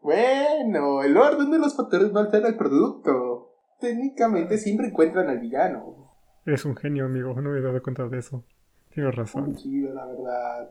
bueno, 0.00 1.02
el 1.02 1.16
orden 1.16 1.50
de 1.50 1.58
los 1.58 1.76
factores 1.76 2.12
no 2.12 2.20
altera 2.20 2.48
el 2.48 2.56
producto. 2.56 3.50
Técnicamente 3.80 4.56
siempre 4.58 4.86
encuentran 4.86 5.28
al 5.28 5.40
villano. 5.40 6.12
Eres 6.46 6.64
un 6.64 6.76
genio, 6.76 7.06
amigo, 7.06 7.34
no 7.40 7.50
me 7.50 7.58
he 7.58 7.62
dado 7.62 7.82
cuenta 7.82 8.06
de 8.06 8.18
eso. 8.18 8.44
Tienes 8.90 9.14
razón. 9.14 9.46
Muy 9.46 9.54
chido, 9.56 9.92
la 9.92 10.06
verdad. 10.06 10.70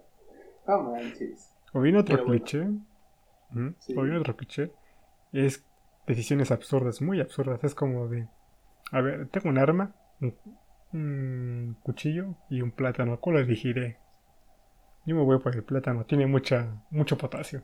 No 0.67 0.83
manches. 0.83 1.53
O 1.73 1.81
viene 1.81 1.99
otro 1.99 2.23
cliché. 2.23 2.67
O 3.95 4.01
viene 4.01 4.17
otro 4.17 4.35
cliché. 4.35 4.71
Es 5.31 5.65
decisiones 6.07 6.51
absurdas, 6.51 7.01
muy 7.01 7.19
absurdas. 7.19 7.63
Es 7.63 7.75
como 7.75 8.07
de 8.07 8.27
a 8.93 9.01
ver, 9.01 9.27
tengo 9.29 9.49
un 9.49 9.57
arma, 9.57 9.95
un, 10.91 11.77
cuchillo 11.81 12.35
y 12.49 12.61
un 12.61 12.71
plátano. 12.71 13.19
¿Cuál 13.19 13.37
elegiré? 13.37 13.97
Yo 15.05 15.15
me 15.15 15.23
voy 15.23 15.39
por 15.39 15.55
el 15.55 15.63
plátano, 15.63 16.05
tiene 16.05 16.27
mucha, 16.27 16.81
mucho 16.91 17.17
potasio. 17.17 17.63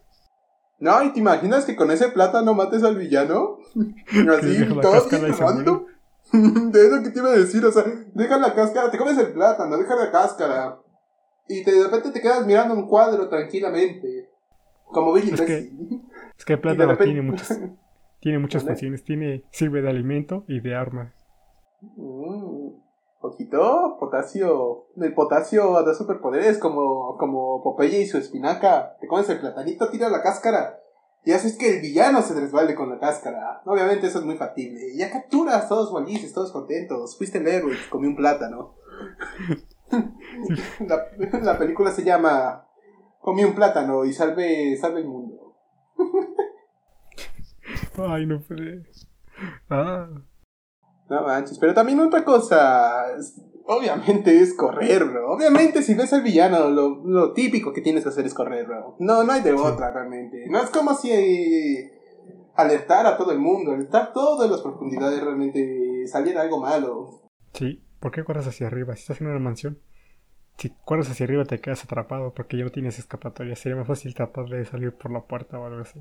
No, 0.80 1.04
¿y 1.04 1.14
te 1.14 1.20
imaginas 1.20 1.66
que 1.66 1.76
con 1.76 1.92
ese 1.92 2.10
plátano 2.10 2.54
mates 2.56 2.84
al 2.84 2.98
villano? 2.98 3.60
Así, 4.38 4.66
todo 4.82 5.88
De 6.32 6.88
eso 6.88 7.04
que 7.04 7.10
te 7.10 7.20
iba 7.20 7.30
a 7.30 7.38
decir, 7.38 7.64
o 7.66 7.72
sea, 7.72 7.84
deja 8.14 8.38
la 8.38 8.54
cáscara, 8.54 8.92
te 8.92 8.98
comes 8.98 9.18
el 9.18 9.32
plátano, 9.32 9.78
deja 9.78 9.96
la 9.96 10.12
cáscara. 10.12 10.80
Y 11.48 11.64
de 11.64 11.84
repente 11.84 12.12
te 12.12 12.22
quedas 12.22 12.46
mirando 12.46 12.74
un 12.74 12.88
cuadro 12.88 13.30
tranquilamente. 13.30 14.30
Como 14.86 15.14
Billy 15.14 15.32
es 15.32 15.42
que, 15.42 15.72
es 16.38 16.46
que 16.46 16.54
el 16.54 16.60
plátano 16.62 16.98
tiene 16.98 17.22
muchas, 17.22 17.60
tiene 18.20 18.40
muchas 18.40 18.64
funciones. 18.64 19.04
Tiene, 19.04 19.44
sirve 19.52 19.82
de 19.82 19.90
alimento 19.90 20.46
y 20.48 20.60
de 20.60 20.76
arma. 20.76 21.14
Mm, 21.82 22.70
ojito, 23.22 23.98
potasio. 24.00 24.88
El 24.98 25.14
potasio 25.14 25.84
da 25.84 25.94
superpoderes 25.94 26.58
como, 26.58 27.18
como 27.18 27.64
Popeye 27.64 28.02
y 28.02 28.08
su 28.08 28.18
espinaca. 28.18 28.98
Te 29.00 29.08
comes 29.08 29.30
el 29.30 29.40
platanito, 29.40 29.90
tira 29.90 30.10
la 30.10 30.22
cáscara. 30.22 30.80
Y 31.26 31.34
haces 31.34 31.58
que 31.58 31.76
el 31.76 31.82
villano 31.82 32.22
se 32.22 32.34
resbalde 32.34 32.76
con 32.76 32.90
la 32.90 32.98
cáscara. 32.98 33.62
Obviamente 33.66 34.08
eso 34.08 34.20
es 34.20 34.26
muy 34.26 34.38
factible. 34.38 34.96
Ya 34.96 35.12
capturas 35.12 35.68
todos 35.68 35.94
felices, 35.94 36.34
todos 36.34 36.52
contentos. 36.52 37.18
Fuiste 37.18 37.40
el 37.40 37.48
héroe 37.48 37.76
comí 37.90 38.08
un 38.08 38.16
plátano. 38.16 38.76
la, 40.80 41.08
la, 41.42 41.58
película 41.58 41.92
se 41.92 42.04
llama 42.04 42.68
Comí 43.20 43.44
un 43.44 43.54
plátano 43.54 44.06
y 44.06 44.14
salve, 44.14 44.78
salve 44.78 45.02
el 45.02 45.08
mundo. 45.08 45.56
Ay, 47.98 48.26
no 48.26 48.42
puede. 48.42 48.84
Ah. 49.70 50.08
No 51.10 51.24
manches, 51.24 51.58
pero 51.58 51.74
también 51.74 52.00
otra 52.00 52.24
cosa. 52.24 53.06
Obviamente 53.66 54.40
es 54.40 54.56
correr, 54.56 55.06
bro. 55.06 55.32
Obviamente 55.32 55.84
si 55.84 55.94
ves 55.94 56.14
al 56.14 56.24
villano, 56.24 56.70
lo, 56.70 57.02
lo 57.06 57.34
típico 57.34 57.74
que 57.74 57.82
tienes 57.82 58.04
que 58.04 58.10
hacer 58.10 58.26
es 58.26 58.34
correr, 58.34 58.66
bro. 58.66 58.96
No, 59.00 59.24
no 59.24 59.32
hay 59.32 59.42
de 59.42 59.54
otra 59.54 59.92
realmente. 59.92 60.46
No 60.50 60.60
es 60.60 60.70
como 60.70 60.94
si 60.96 61.12
eh, 61.12 61.92
alertar 62.56 63.06
a 63.06 63.18
todo 63.18 63.32
el 63.32 63.40
mundo, 63.40 63.72
alertar 63.72 64.14
todas 64.14 64.50
las 64.50 64.62
profundidades 64.62 65.22
realmente 65.22 66.08
saliera 66.08 66.42
algo 66.42 66.60
malo. 66.60 67.22
Sí, 67.54 67.84
¿por 68.00 68.12
qué 68.12 68.24
corres 68.24 68.48
hacia 68.48 68.68
arriba? 68.68 68.96
Si 68.96 69.02
estás 69.02 69.22
en 69.22 69.28
una 69.28 69.40
mansión, 69.40 69.80
si 70.58 70.72
corres 70.86 71.10
hacia 71.10 71.26
arriba 71.26 71.46
te 71.46 71.60
quedas 71.60 71.84
atrapado 71.84 72.34
porque 72.34 72.58
ya 72.58 72.64
no 72.64 72.72
tienes 72.72 73.00
escapatoria. 73.00 73.56
Sería 73.56 73.78
más 73.78 73.88
fácil 73.88 74.14
tratar 74.14 74.46
de 74.46 74.66
salir 74.66 74.94
por 74.94 75.12
la 75.12 75.22
puerta 75.22 75.60
o 75.60 75.66
algo 75.66 75.82
así. 75.82 76.00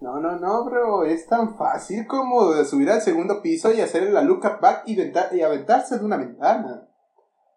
No, 0.00 0.18
no, 0.18 0.38
no, 0.38 0.64
bro. 0.64 1.04
Es 1.04 1.26
tan 1.26 1.56
fácil 1.56 2.06
como 2.06 2.52
de 2.52 2.64
subir 2.64 2.90
al 2.90 3.02
segundo 3.02 3.42
piso 3.42 3.72
y 3.72 3.80
hacer 3.80 4.10
la 4.10 4.22
look 4.22 4.44
up 4.44 4.60
back 4.60 4.84
y, 4.86 4.98
y 4.98 5.42
aventarse 5.42 5.98
de 5.98 6.04
una 6.04 6.16
ventana. 6.16 6.88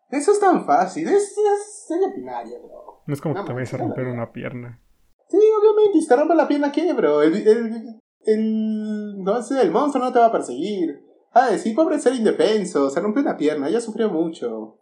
Eso 0.09 0.31
es 0.31 0.39
tan 0.39 0.65
fácil. 0.65 1.07
Es, 1.07 1.37
es 1.37 1.85
seña 1.87 2.13
pinaria, 2.13 2.59
bro. 2.59 3.01
No 3.07 3.13
es 3.13 3.21
como 3.21 3.35
que 3.35 3.43
te 3.43 3.53
vayas 3.53 3.73
a 3.73 3.77
romper 3.77 4.07
una 4.07 4.31
pierna. 4.31 4.79
Sí, 5.27 5.37
obviamente. 5.37 5.97
Y 5.97 6.01
si 6.01 6.07
te 6.07 6.15
rompe 6.15 6.35
la 6.35 6.47
pierna, 6.47 6.71
¿qué, 6.71 6.93
bro? 6.93 7.21
El, 7.21 7.35
el, 7.47 8.01
el, 8.25 9.23
no 9.23 9.41
sé, 9.41 9.61
el 9.61 9.71
monstruo 9.71 10.03
no 10.03 10.11
te 10.11 10.19
va 10.19 10.27
a 10.27 10.31
perseguir. 10.31 11.03
Ah, 11.33 11.49
sí, 11.57 11.73
pobre 11.73 11.97
ser 11.99 12.13
indefenso. 12.13 12.89
Se 12.89 12.99
rompe 12.99 13.21
una 13.21 13.37
pierna. 13.37 13.69
Ya 13.69 13.81
sufrió 13.81 14.09
mucho. 14.09 14.77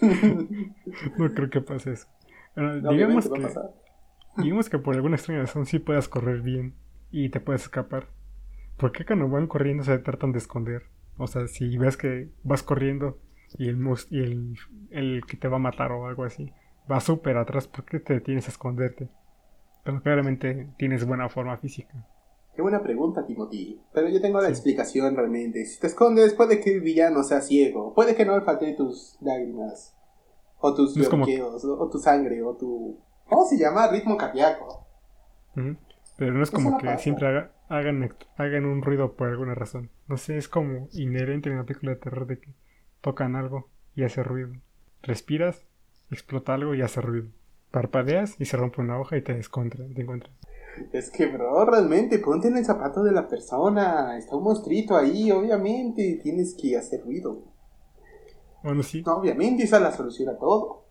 no 0.00 1.34
creo 1.34 1.50
que 1.50 1.60
pase 1.60 1.92
eso. 1.92 2.08
digamos 2.56 3.28
que... 3.28 3.48
Digamos 4.36 4.70
que 4.70 4.78
por 4.78 4.94
alguna 4.94 5.16
extraña 5.16 5.42
razón 5.42 5.66
sí 5.66 5.78
puedas 5.78 6.08
correr 6.08 6.40
bien 6.40 6.74
y 7.10 7.28
te 7.28 7.40
puedes 7.40 7.62
escapar. 7.62 8.08
¿Por 8.76 8.92
qué 8.92 9.04
cuando 9.04 9.28
van 9.28 9.46
corriendo 9.46 9.84
se 9.84 9.98
tratan 9.98 10.32
de 10.32 10.38
esconder? 10.38 10.84
O 11.18 11.26
sea, 11.26 11.46
si 11.46 11.76
ves 11.76 11.96
que 11.96 12.30
vas 12.42 12.62
corriendo 12.62 13.18
y 13.58 13.68
el 13.68 13.78
y 14.10 14.20
el, 14.20 14.56
el 14.90 15.26
que 15.26 15.36
te 15.36 15.48
va 15.48 15.56
a 15.56 15.60
matar 15.60 15.92
o 15.92 16.06
algo 16.06 16.24
así 16.24 16.52
va 16.90 17.00
súper 17.00 17.36
atrás, 17.36 17.68
¿por 17.68 17.84
qué 17.84 18.00
te 18.00 18.20
tienes 18.20 18.46
a 18.46 18.50
esconderte? 18.50 19.08
Pero 19.84 20.02
claramente 20.02 20.68
tienes 20.78 21.06
buena 21.06 21.28
forma 21.28 21.56
física. 21.56 22.06
Qué 22.54 22.62
buena 22.62 22.82
pregunta, 22.82 23.26
Timothy. 23.26 23.80
Pero 23.92 24.08
yo 24.08 24.20
tengo 24.20 24.40
la 24.40 24.48
explicación 24.48 25.16
realmente. 25.16 25.64
Si 25.64 25.80
te 25.80 25.86
escondes, 25.86 26.34
puede 26.34 26.60
que 26.60 26.74
el 26.74 26.80
villano 26.82 27.22
sea 27.22 27.40
ciego. 27.40 27.94
Puede 27.94 28.14
que 28.14 28.24
no 28.24 28.38
le 28.38 28.44
falte 28.44 28.74
tus 28.74 29.16
lágrimas. 29.20 29.96
O 30.58 30.74
tus 30.74 30.96
o 30.96 31.88
tu 31.90 31.98
sangre, 31.98 32.42
o 32.42 32.54
tu 32.54 33.00
¿Cómo 33.28 33.44
se 33.46 33.58
llama? 33.58 33.88
Ritmo 33.88 34.16
cardíaco. 34.16 34.86
Pero 36.16 36.32
no 36.34 36.42
es 36.42 36.50
como 36.50 36.78
que 36.78 36.98
siempre 36.98 37.50
hagan, 37.68 38.14
hagan 38.36 38.64
un 38.66 38.82
ruido 38.82 39.14
por 39.14 39.28
alguna 39.28 39.54
razón. 39.54 39.90
No 40.08 40.16
sé, 40.16 40.36
es 40.36 40.48
como 40.48 40.88
inherente 40.92 41.48
en 41.48 41.56
una 41.56 41.64
película 41.64 41.92
de 41.92 41.98
terror 41.98 42.26
de 42.26 42.38
que 42.38 42.54
tocan 43.00 43.36
algo 43.36 43.68
y 43.94 44.04
hace 44.04 44.22
ruido. 44.22 44.52
Respiras, 45.02 45.66
explota 46.10 46.54
algo 46.54 46.74
y 46.74 46.82
hace 46.82 47.00
ruido. 47.00 47.28
Parpadeas 47.70 48.36
y 48.38 48.44
se 48.44 48.56
rompe 48.56 48.80
una 48.80 48.98
hoja 48.98 49.16
y 49.16 49.22
te, 49.22 49.34
te 49.34 50.02
encuentras. 50.02 50.32
Es 50.92 51.10
que, 51.10 51.26
bro, 51.26 51.64
realmente 51.64 52.18
ponte 52.18 52.48
en 52.48 52.56
el 52.56 52.64
zapato 52.64 53.02
de 53.02 53.12
la 53.12 53.28
persona. 53.28 54.16
Está 54.16 54.36
un 54.36 54.44
monstruito 54.44 54.96
ahí, 54.96 55.30
obviamente 55.30 56.18
tienes 56.22 56.54
que 56.54 56.76
hacer 56.76 57.02
ruido. 57.02 57.42
Bueno, 58.62 58.82
sí. 58.82 59.02
obviamente 59.06 59.64
esa 59.64 59.78
es 59.78 59.82
la 59.82 59.92
solución 59.92 60.28
a 60.28 60.38
todo. 60.38 60.84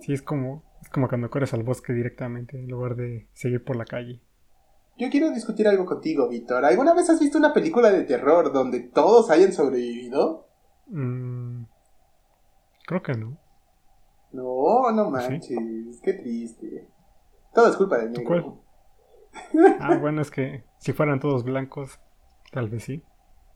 Sí, 0.00 0.12
es 0.12 0.22
como 0.22 0.62
es 0.82 0.88
como 0.88 1.08
cuando 1.08 1.30
corres 1.30 1.54
al 1.54 1.62
bosque 1.62 1.92
directamente 1.92 2.58
en 2.58 2.68
lugar 2.68 2.96
de 2.96 3.28
seguir 3.32 3.64
por 3.64 3.76
la 3.76 3.84
calle. 3.84 4.20
Yo 4.98 5.08
quiero 5.10 5.30
discutir 5.30 5.66
algo 5.68 5.86
contigo, 5.86 6.28
Víctor. 6.28 6.64
¿Alguna 6.64 6.92
vez 6.92 7.08
has 7.08 7.20
visto 7.20 7.38
una 7.38 7.54
película 7.54 7.90
de 7.90 8.02
terror 8.02 8.52
donde 8.52 8.80
todos 8.80 9.30
hayan 9.30 9.52
sobrevivido? 9.52 10.48
Mm, 10.88 11.64
creo 12.86 13.02
que 13.02 13.14
no. 13.14 13.38
No, 14.32 14.90
no 14.90 15.10
manches. 15.10 16.00
Qué 16.02 16.12
triste. 16.14 16.88
Todo 17.54 17.68
es 17.68 17.76
culpa 17.76 17.98
del 17.98 18.12
negro. 18.12 18.60
ah, 19.80 19.96
bueno, 19.98 20.20
es 20.20 20.30
que 20.30 20.64
si 20.78 20.92
fueran 20.92 21.20
todos 21.20 21.44
blancos, 21.44 22.00
tal 22.50 22.68
vez 22.68 22.84
sí. 22.84 23.02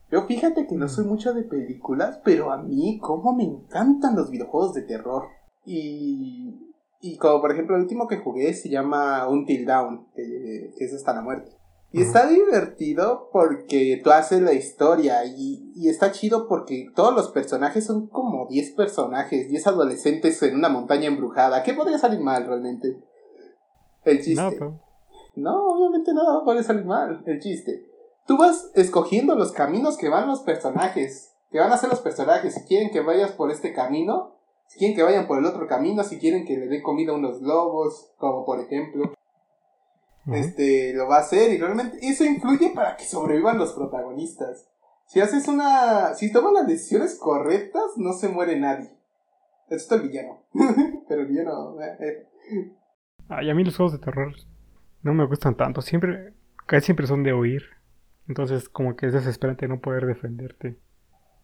Yo 0.09 0.23
fíjate 0.23 0.65
que 0.65 0.75
no 0.75 0.85
mm. 0.85 0.89
soy 0.89 1.05
mucho 1.05 1.33
de 1.33 1.43
películas, 1.43 2.19
pero 2.23 2.51
a 2.51 2.57
mí 2.57 2.99
como 2.99 3.35
me 3.35 3.43
encantan 3.43 4.15
los 4.15 4.31
videojuegos 4.31 4.73
de 4.73 4.83
terror. 4.83 5.27
Y 5.65 6.66
y 6.99 7.17
como 7.17 7.41
por 7.41 7.51
ejemplo 7.51 7.75
el 7.75 7.83
último 7.83 8.07
que 8.07 8.17
jugué 8.17 8.53
se 8.53 8.69
llama 8.69 9.27
Until 9.27 9.65
Down, 9.65 10.07
que, 10.15 10.73
es 10.77 10.93
hasta 10.93 11.13
la 11.13 11.21
muerte. 11.21 11.51
Y 11.91 12.01
está 12.01 12.27
divertido 12.27 13.29
porque 13.31 14.01
tú 14.03 14.11
haces 14.11 14.41
la 14.41 14.51
historia 14.53 15.23
y, 15.25 15.71
y, 15.73 15.87
está 15.87 16.11
chido 16.11 16.47
porque 16.47 16.87
todos 16.93 17.15
los 17.15 17.29
personajes 17.29 17.85
son 17.85 18.07
como 18.07 18.45
10 18.47 18.71
personajes, 18.71 19.47
10 19.47 19.67
adolescentes 19.67 20.43
en 20.43 20.55
una 20.55 20.67
montaña 20.67 21.07
embrujada. 21.07 21.63
¿Qué 21.63 21.73
podría 21.73 21.97
salir 21.97 22.19
mal 22.19 22.45
realmente? 22.45 23.01
El 24.03 24.21
chiste. 24.21 24.59
No, 24.59 24.81
no 25.35 25.65
obviamente 25.65 26.13
nada 26.13 26.43
puede 26.43 26.61
salir 26.63 26.85
mal. 26.85 27.23
El 27.25 27.39
chiste. 27.39 27.85
Tú 28.25 28.37
vas 28.37 28.69
escogiendo 28.75 29.35
los 29.35 29.53
caminos 29.53 29.97
que 29.97 30.09
van 30.09 30.27
los 30.27 30.41
personajes, 30.41 31.37
que 31.49 31.59
van 31.59 31.71
a 31.71 31.77
ser 31.77 31.89
los 31.89 32.01
personajes. 32.01 32.53
Si 32.53 32.65
quieren 32.65 32.91
que 32.91 32.99
vayas 32.99 33.31
por 33.31 33.49
este 33.49 33.73
camino, 33.73 34.36
si 34.67 34.79
quieren 34.79 34.95
que 34.95 35.03
vayan 35.03 35.27
por 35.27 35.39
el 35.39 35.45
otro 35.45 35.67
camino, 35.67 36.03
si 36.03 36.19
quieren 36.19 36.45
que 36.45 36.57
le 36.57 36.67
den 36.67 36.83
comida 36.83 37.11
a 37.11 37.15
unos 37.15 37.41
lobos, 37.41 38.13
como 38.17 38.45
por 38.45 38.59
ejemplo. 38.59 39.13
este, 40.27 40.93
lo 40.93 41.07
va 41.07 41.17
a 41.17 41.21
hacer 41.21 41.51
y 41.53 41.57
realmente 41.57 41.97
eso 42.01 42.25
influye 42.25 42.71
para 42.75 42.97
que 42.97 43.05
sobrevivan 43.05 43.57
los 43.57 43.73
protagonistas. 43.73 44.67
Si 45.05 45.21
haces 45.21 45.47
una, 45.47 46.13
si 46.15 46.33
tomas 46.33 46.51
las 46.51 46.67
decisiones 46.67 47.17
correctas, 47.17 47.93
no 47.95 48.11
se 48.11 48.27
muere 48.27 48.59
nadie. 48.59 48.91
Esto 49.69 49.95
es 49.95 50.01
el 50.01 50.09
villano. 50.09 50.43
Pero 51.07 51.21
el 51.21 51.27
villano, 51.27 51.81
eh, 51.81 52.27
eh. 52.51 52.73
Ay, 53.29 53.49
a 53.49 53.55
mí 53.55 53.63
los 53.63 53.75
juegos 53.75 53.93
de 53.93 53.99
terror 53.99 54.33
no 55.03 55.13
me 55.13 55.25
gustan 55.25 55.55
tanto. 55.55 55.81
Siempre, 55.81 56.33
casi 56.65 56.87
siempre 56.87 57.07
son 57.07 57.23
de 57.23 57.31
oír. 57.31 57.63
Entonces, 58.27 58.67
como 58.67 58.97
que 58.97 59.07
es 59.07 59.13
desesperante 59.13 59.67
no 59.69 59.79
poder 59.79 60.05
defenderte. 60.05 60.77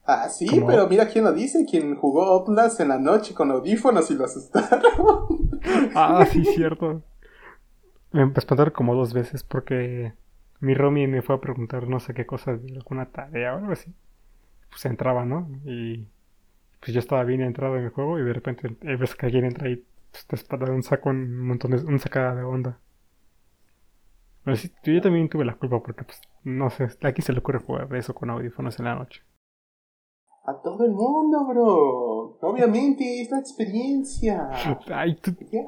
Ah, 0.05 0.27
sí, 0.27 0.47
pero 0.67 0.87
mira 0.87 1.07
quién 1.07 1.23
lo 1.23 1.31
dice, 1.31 1.65
quien 1.65 1.95
jugó 1.95 2.25
Outlast 2.25 2.79
en 2.81 2.89
la 2.89 2.99
noche 2.99 3.33
con 3.33 3.51
audífonos 3.51 4.11
y 4.11 4.15
lo 4.15 4.25
asustaron. 4.25 4.81
ah, 5.95 6.25
sí, 6.29 6.43
cierto. 6.43 7.01
Me 8.11 8.23
espantaron 8.35 8.73
como 8.73 8.95
dos 8.95 9.13
veces 9.13 9.43
porque 9.43 10.13
mi 10.59 10.73
Romy 10.73 11.07
me 11.07 11.21
fue 11.21 11.35
a 11.35 11.41
preguntar 11.41 11.87
no 11.87 11.99
sé 11.99 12.13
qué 12.13 12.25
cosa 12.25 12.55
de 12.57 12.75
alguna 12.75 13.05
tarea 13.05 13.55
o 13.55 13.59
algo 13.59 13.71
así. 13.71 13.93
Pues 14.69 14.85
entraba, 14.85 15.23
¿no? 15.25 15.49
Y 15.65 16.05
pues 16.81 16.93
yo 16.93 16.99
estaba 16.99 17.23
bien 17.23 17.41
entrado 17.41 17.77
en 17.77 17.85
el 17.85 17.89
juego 17.89 18.19
y 18.19 18.23
de 18.23 18.33
repente 18.33 18.75
ves 18.81 19.15
que 19.15 19.25
alguien 19.25 19.45
entra 19.45 19.69
y 19.69 19.85
pues, 20.11 20.27
te 20.27 20.35
espada 20.35 20.71
un 20.71 20.83
saco, 20.83 21.09
un 21.09 21.47
montón 21.47 21.71
de, 21.71 21.77
un 21.77 21.97
sacada 21.97 22.35
de 22.35 22.43
onda. 22.43 22.77
Pero 24.43 24.57
sí, 24.57 24.69
yo 24.83 25.01
también 25.01 25.29
tuve 25.29 25.45
la 25.45 25.55
culpa 25.55 25.81
porque, 25.81 26.03
pues, 26.03 26.21
no 26.43 26.69
sé, 26.69 26.89
aquí 27.03 27.21
se 27.21 27.31
le 27.31 27.39
ocurre 27.39 27.59
jugar 27.59 27.93
eso 27.95 28.13
con 28.13 28.29
audífonos 28.29 28.77
en 28.79 28.85
la 28.85 28.95
noche. 28.95 29.23
A 30.45 30.61
todo 30.61 30.83
el 30.83 30.91
mundo, 30.91 31.45
bro. 31.47 32.37
Obviamente, 32.41 33.21
es 33.21 33.31
la 33.31 33.39
experiencia. 33.39 34.49
Ay, 34.91 35.17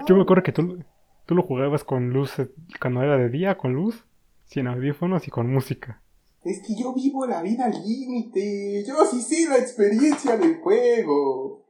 yo 0.05 0.15
me 0.15 0.23
acuerdo 0.23 0.43
que 0.43 0.51
tú, 0.51 0.79
tú 1.25 1.33
lo 1.33 1.43
jugabas 1.43 1.85
con 1.85 2.09
luz, 2.09 2.37
eh, 2.39 2.49
cuando 2.81 3.01
era 3.01 3.17
de 3.17 3.29
día, 3.29 3.57
con 3.57 3.73
luz, 3.73 4.05
sin 4.43 4.67
audífonos 4.67 5.27
y 5.27 5.31
con 5.31 5.51
música. 5.51 6.01
Es 6.43 6.61
que 6.61 6.75
yo 6.75 6.93
vivo 6.93 7.25
la 7.25 7.41
vida 7.41 7.65
al 7.65 7.83
límite. 7.83 8.83
Yo 8.85 8.95
sí 9.05 9.21
sé 9.21 9.49
la 9.49 9.57
experiencia 9.57 10.37
del 10.37 10.57
juego. 10.57 11.65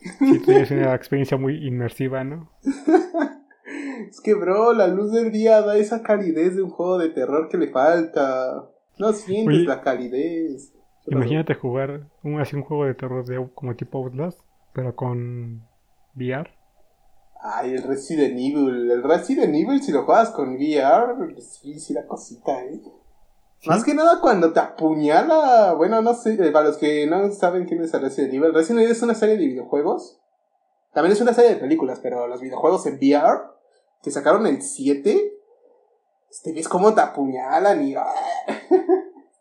Sí, 0.00 0.38
tienes 0.40 0.70
una 0.70 0.94
experiencia 0.94 1.36
muy 1.36 1.66
inmersiva, 1.66 2.24
¿no? 2.24 2.50
es 4.10 4.20
que, 4.22 4.34
bro, 4.34 4.72
la 4.72 4.88
luz 4.88 5.12
del 5.12 5.30
día 5.30 5.60
da 5.60 5.76
esa 5.76 6.02
calidez 6.02 6.56
de 6.56 6.62
un 6.62 6.70
juego 6.70 6.98
de 6.98 7.10
terror 7.10 7.48
que 7.50 7.58
le 7.58 7.68
falta. 7.68 8.70
No 8.98 9.12
sientes 9.12 9.66
la 9.66 9.82
calidez. 9.82 10.72
Imagínate 11.08 11.54
jugar 11.54 12.08
un, 12.22 12.40
así 12.40 12.56
un 12.56 12.62
juego 12.62 12.84
de 12.84 12.94
terror 12.94 13.24
de, 13.24 13.48
como 13.54 13.76
tipo 13.76 13.98
Outlast, 13.98 14.40
pero 14.72 14.94
con 14.96 15.66
VR. 16.14 16.50
Ay, 17.40 17.74
el 17.74 17.82
Resident 17.82 18.32
Evil. 18.32 18.90
El 18.90 19.02
Resident 19.02 19.54
Evil, 19.54 19.82
si 19.82 19.92
lo 19.92 20.04
juegas 20.04 20.30
con 20.30 20.54
VR, 20.54 21.40
sí, 21.40 21.78
sí, 21.78 21.92
la 21.92 22.06
cosita, 22.06 22.64
¿eh? 22.64 22.80
Más 23.66 23.84
que 23.84 23.94
nada 23.94 24.20
cuando 24.20 24.52
te 24.52 24.60
apuñala. 24.60 25.74
Bueno, 25.74 26.02
no 26.02 26.14
sé, 26.14 26.34
eh, 26.34 26.50
para 26.50 26.68
los 26.68 26.76
que 26.76 27.06
no 27.06 27.30
saben 27.32 27.66
quién 27.66 27.82
es 27.82 27.94
el 27.94 28.02
Resident 28.02 28.34
Evil, 28.34 28.54
Resident 28.54 28.80
Evil 28.80 28.92
es 28.92 29.02
una 29.02 29.14
serie 29.14 29.36
de 29.36 29.46
videojuegos. 29.46 30.20
También 30.92 31.12
es 31.12 31.20
una 31.20 31.34
serie 31.34 31.50
de 31.50 31.60
películas, 31.60 32.00
pero 32.02 32.26
los 32.26 32.40
videojuegos 32.40 32.86
en 32.86 32.96
VR, 32.96 33.42
que 34.02 34.10
sacaron 34.10 34.46
el 34.46 34.62
7, 34.62 35.32
este, 36.30 36.52
ves 36.52 36.68
cómo 36.68 36.94
te 36.94 37.00
apuñalan 37.00 37.86
y. 37.86 37.94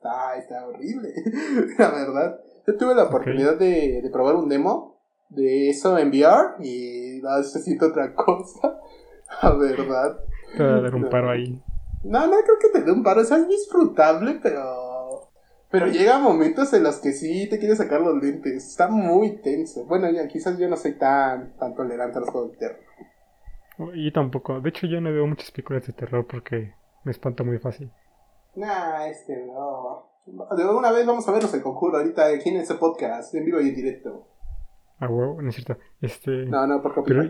está, 0.06 0.36
está 0.38 0.68
horrible, 0.68 1.14
la 1.78 1.92
verdad. 1.92 2.40
Yo 2.68 2.78
tuve 2.78 2.96
la 2.96 3.04
oportunidad 3.04 3.58
de, 3.58 4.02
de 4.02 4.10
probar 4.10 4.36
un 4.36 4.50
demo 4.50 5.00
de 5.30 5.70
eso 5.70 5.98
en 5.98 6.10
VR 6.10 6.64
y 6.64 7.20
no, 7.22 7.38
necesito 7.38 7.88
otra 7.88 8.14
cosa. 8.14 8.80
La 9.42 9.56
verdad. 9.56 10.20
Te 10.56 10.64
va 10.64 10.76
a 10.76 10.82
dar 10.82 10.96
un 10.96 11.10
paro 11.10 11.32
ahí. 11.32 11.62
No, 12.04 12.28
no 12.28 12.38
creo 12.44 12.60
que 12.62 12.70
te 12.70 12.86
dé 12.86 12.92
un 12.92 13.04
paro. 13.04 13.22
O 13.22 13.24
sea, 13.24 13.38
es 13.38 13.48
disfrutable, 13.48 14.40
pero. 14.42 15.32
Pero 15.72 15.88
llega 15.88 16.20
momentos 16.20 16.72
en 16.74 16.84
los 16.84 16.98
que 16.98 17.12
sí 17.12 17.50
te 17.50 17.60
quieres 17.60 17.80
sacar 17.80 18.00
los 18.02 18.22
lentes. 18.22 18.66
Está 18.66 18.88
muy 18.88 19.42
tenso. 19.42 19.86
Bueno, 19.86 20.10
ya, 20.12 20.28
quizás 20.28 20.58
yo 20.58 20.70
no 20.70 20.78
soy 20.78 20.94
tan, 20.94 21.58
tan 21.58 21.76
tolerante 21.76 22.18
a 22.18 22.22
los 22.22 22.30
juegos 22.30 22.52
de 22.52 22.58
terror. 22.58 22.80
Y 23.96 24.12
tampoco. 24.12 24.62
De 24.62 24.70
hecho, 24.70 24.88
yo 24.88 25.02
no 25.02 25.12
veo 25.12 25.28
muchas 25.28 25.52
películas 25.52 25.86
de 25.86 25.94
terror 25.94 26.26
porque 26.26 26.76
me 27.04 27.12
espanta 27.12 27.44
muy 27.44 27.58
fácil. 27.58 27.92
Nah, 28.56 29.08
este 29.08 29.46
no. 29.46 30.10
De 30.26 30.66
una 30.66 30.92
vez 30.92 31.06
vamos 31.06 31.28
a 31.28 31.32
vernos 31.32 31.54
el 31.54 31.62
conjuro 31.62 31.98
ahorita 31.98 32.28
aquí 32.28 32.50
en 32.50 32.58
ese 32.58 32.76
podcast, 32.76 33.34
en 33.36 33.46
vivo 33.46 33.62
y 33.62 33.70
en 33.70 33.76
directo. 33.76 34.28
Ah, 35.00 35.08
huevo, 35.08 35.42
no 35.42 35.50
es 35.50 35.56
cierto. 35.56 35.78
Este... 36.02 36.46
No, 36.46 36.66
no, 36.66 36.82
por 36.82 37.04
pero, 37.04 37.24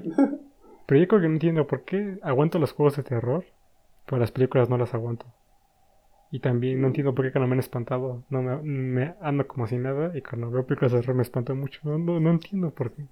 pero 0.85 1.01
yo 1.01 1.07
creo 1.07 1.21
que 1.21 1.27
no 1.27 1.33
entiendo 1.33 1.67
por 1.67 1.83
qué 1.83 2.19
aguanto 2.21 2.59
los 2.59 2.73
juegos 2.73 2.95
de 2.95 3.03
terror 3.03 3.43
pero 4.05 4.19
las 4.19 4.31
películas 4.31 4.69
no 4.69 4.77
las 4.77 4.93
aguanto. 4.93 5.25
Y 6.31 6.39
también 6.39 6.81
no 6.81 6.87
entiendo 6.87 7.13
por 7.13 7.25
qué 7.25 7.31
cuando 7.31 7.47
me 7.47 7.53
han 7.53 7.59
espantado 7.59 8.23
no 8.29 8.41
me, 8.41 9.15
ando 9.21 9.47
como 9.47 9.67
si 9.67 9.77
nada 9.77 10.11
y 10.17 10.21
cuando 10.21 10.49
veo 10.51 10.65
películas 10.65 10.91
de 10.91 10.99
terror 10.99 11.15
me 11.15 11.23
espanto 11.23 11.55
mucho. 11.55 11.79
No, 11.83 11.97
no, 11.97 12.29
entiendo 12.29 12.71
por 12.71 12.91
qué. 12.91 13.05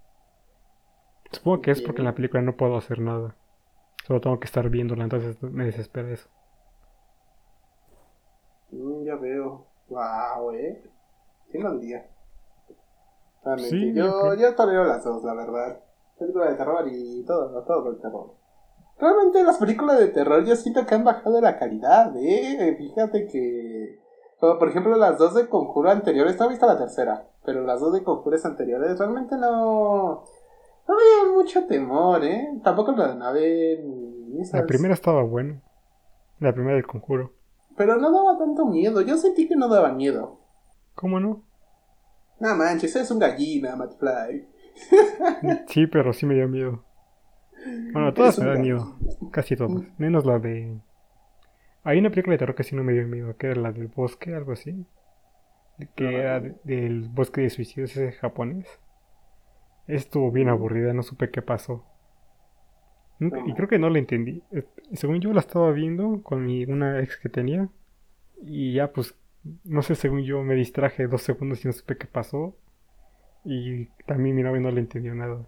Supongo 1.32 1.62
que 1.62 1.72
es 1.72 1.82
porque 1.82 2.02
en 2.02 2.06
la 2.06 2.16
película 2.16 2.42
no 2.42 2.56
puedo 2.56 2.78
hacer 2.78 3.00
nada. 3.00 3.36
Solo 4.06 4.20
tengo 4.20 4.40
que 4.40 4.46
estar 4.46 4.70
viéndola, 4.70 5.04
entonces 5.04 5.42
me 5.42 5.66
desespera 5.66 6.12
eso. 6.12 6.30
Mm, 8.74 9.06
ya 9.06 9.16
veo. 9.16 9.66
Wow, 9.90 10.52
eh. 10.54 10.84
¿Quién 11.52 11.64
lo 11.64 11.78
diría? 11.78 12.10
Sí, 13.58 13.94
yo, 13.94 14.34
yo 14.36 14.56
tolero 14.56 14.86
las 14.86 15.04
dos, 15.04 15.24
la 15.24 15.34
verdad. 15.34 15.80
Película 16.18 16.50
de 16.50 16.56
terror 16.56 16.88
y 16.90 17.24
todo, 17.24 17.64
todo 17.64 17.90
el 17.90 18.00
terror. 18.00 18.34
Realmente 19.00 19.44
las 19.44 19.58
películas 19.58 20.00
de 20.00 20.08
terror 20.08 20.46
yo 20.46 20.56
siento 20.56 20.86
que 20.86 20.96
han 20.96 21.04
bajado 21.04 21.42
la 21.42 21.58
calidad, 21.58 22.14
¿eh? 22.16 22.76
Fíjate 22.78 23.28
que... 23.28 24.00
Como 24.40 24.60
por 24.60 24.70
ejemplo 24.70 24.96
las 24.98 25.18
dos 25.18 25.36
de 25.36 25.48
Conjuro 25.50 25.90
anteriores, 25.90 26.40
no 26.40 26.46
he 26.46 26.50
visto 26.50 26.66
la 26.66 26.78
tercera, 26.78 27.28
pero 27.46 27.64
las 27.64 27.80
dos 27.80 27.94
de 27.94 28.04
Conjuros 28.04 28.46
anteriores 28.46 28.98
realmente 28.98 29.36
no... 29.38 30.24
No 30.88 30.96
había 30.96 31.34
mucho 31.34 31.66
temor, 31.66 32.24
¿eh? 32.24 32.60
Tampoco 32.64 32.92
la 32.92 33.10
de 33.10 33.16
nave 33.16 33.84
La 34.52 34.66
primera 34.66 34.94
estaba 34.94 35.24
buena. 35.24 35.62
La 36.40 36.54
primera 36.54 36.76
del 36.76 36.86
Conjuro. 36.86 37.32
Pero 37.76 37.98
no 37.98 38.12
daba 38.12 38.38
tanto 38.38 38.66
miedo. 38.66 39.02
Yo 39.02 39.18
sentí 39.18 39.48
que 39.48 39.56
no 39.56 39.68
daba 39.68 39.92
miedo. 39.94 40.40
¿Cómo 40.96 41.20
no? 41.20 41.44
No 42.40 42.56
manches, 42.56 42.96
es 42.96 43.10
un 43.12 43.20
gallina, 43.20 43.78
Fly. 44.00 44.48
sí, 45.68 45.88
pero 45.88 46.14
sí 46.14 46.26
me 46.26 46.36
dio 46.36 46.48
miedo. 46.48 46.84
Bueno, 47.94 48.14
todas 48.14 48.38
me 48.40 48.46
dan 48.46 48.62
miedo. 48.62 48.98
Casi 49.32 49.56
todas. 49.56 49.84
Menos 49.98 50.26
la 50.26 50.40
de. 50.40 50.80
Hay 51.84 52.00
una 52.00 52.10
película 52.10 52.34
de 52.34 52.40
terror 52.40 52.56
que 52.56 52.64
sí 52.64 52.76
no 52.76 52.84
me 52.84 52.94
dio 52.94 53.08
miedo, 53.08 53.36
que 53.38 53.48
era 53.48 53.62
la 53.62 53.72
del 53.72 53.88
bosque, 53.88 54.36
algo 54.36 54.54
así. 54.54 54.86
Que 55.96 56.20
era 56.20 56.40
del 56.40 57.10
bosque 57.10 57.42
de 57.42 57.50
suicidios 57.50 57.92
ese 57.92 58.12
japonés. 58.14 58.68
Estuvo 59.88 60.32
bien 60.32 60.50
aburrida, 60.50 60.94
no 60.94 61.04
supe 61.04 61.30
qué 61.30 61.42
pasó. 61.42 61.86
Y 63.20 63.54
creo 63.54 63.68
que 63.68 63.80
no 63.80 63.90
la 63.90 64.00
entendí. 64.00 64.44
Eh, 64.52 64.66
según 64.94 65.20
yo 65.22 65.32
la 65.34 65.40
estaba 65.40 65.72
viendo 65.72 66.22
con 66.24 66.46
mi, 66.46 66.66
una 66.66 67.00
ex 67.02 67.18
que 67.18 67.30
tenía. 67.30 67.70
Y 68.42 68.74
ya 68.74 68.92
pues, 68.92 69.16
no 69.64 69.82
sé, 69.82 69.96
según 69.96 70.24
yo 70.24 70.44
me 70.44 70.56
distraje 70.56 71.08
dos 71.08 71.22
segundos 71.22 71.64
y 71.64 71.68
no 71.68 71.74
supe 71.74 71.98
qué 71.98 72.08
pasó. 72.08 72.56
Y 73.46 73.86
también 74.06 74.36
mi 74.36 74.44
novia 74.44 74.62
no 74.62 74.72
le 74.72 74.82
entendió 74.82 75.14
nada. 75.16 75.48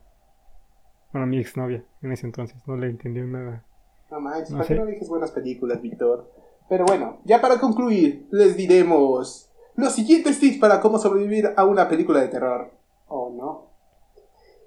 Bueno, 1.11 1.27
mi 1.27 1.39
exnovia 1.39 1.83
en 2.01 2.11
ese 2.11 2.25
entonces, 2.25 2.61
no 2.67 2.75
le 2.75 2.87
entendió 2.87 3.25
nada. 3.25 3.65
No 4.11 4.19
manches, 4.19 4.51
¿para 4.51 4.65
qué 4.65 4.75
no 4.75 4.85
dices 4.85 5.09
buenas 5.09 5.31
películas, 5.31 5.81
Víctor? 5.81 6.31
Pero 6.67 6.85
bueno, 6.85 7.19
ya 7.23 7.41
para 7.41 7.59
concluir, 7.59 8.27
les 8.31 8.57
diremos 8.57 9.49
los 9.75 9.93
siguientes 9.93 10.39
tips 10.39 10.57
para 10.57 10.79
cómo 10.81 10.97
sobrevivir 10.97 11.51
a 11.55 11.65
una 11.65 11.87
película 11.87 12.21
de 12.21 12.27
terror. 12.27 12.71
¿O 13.07 13.29
no? 13.29 13.71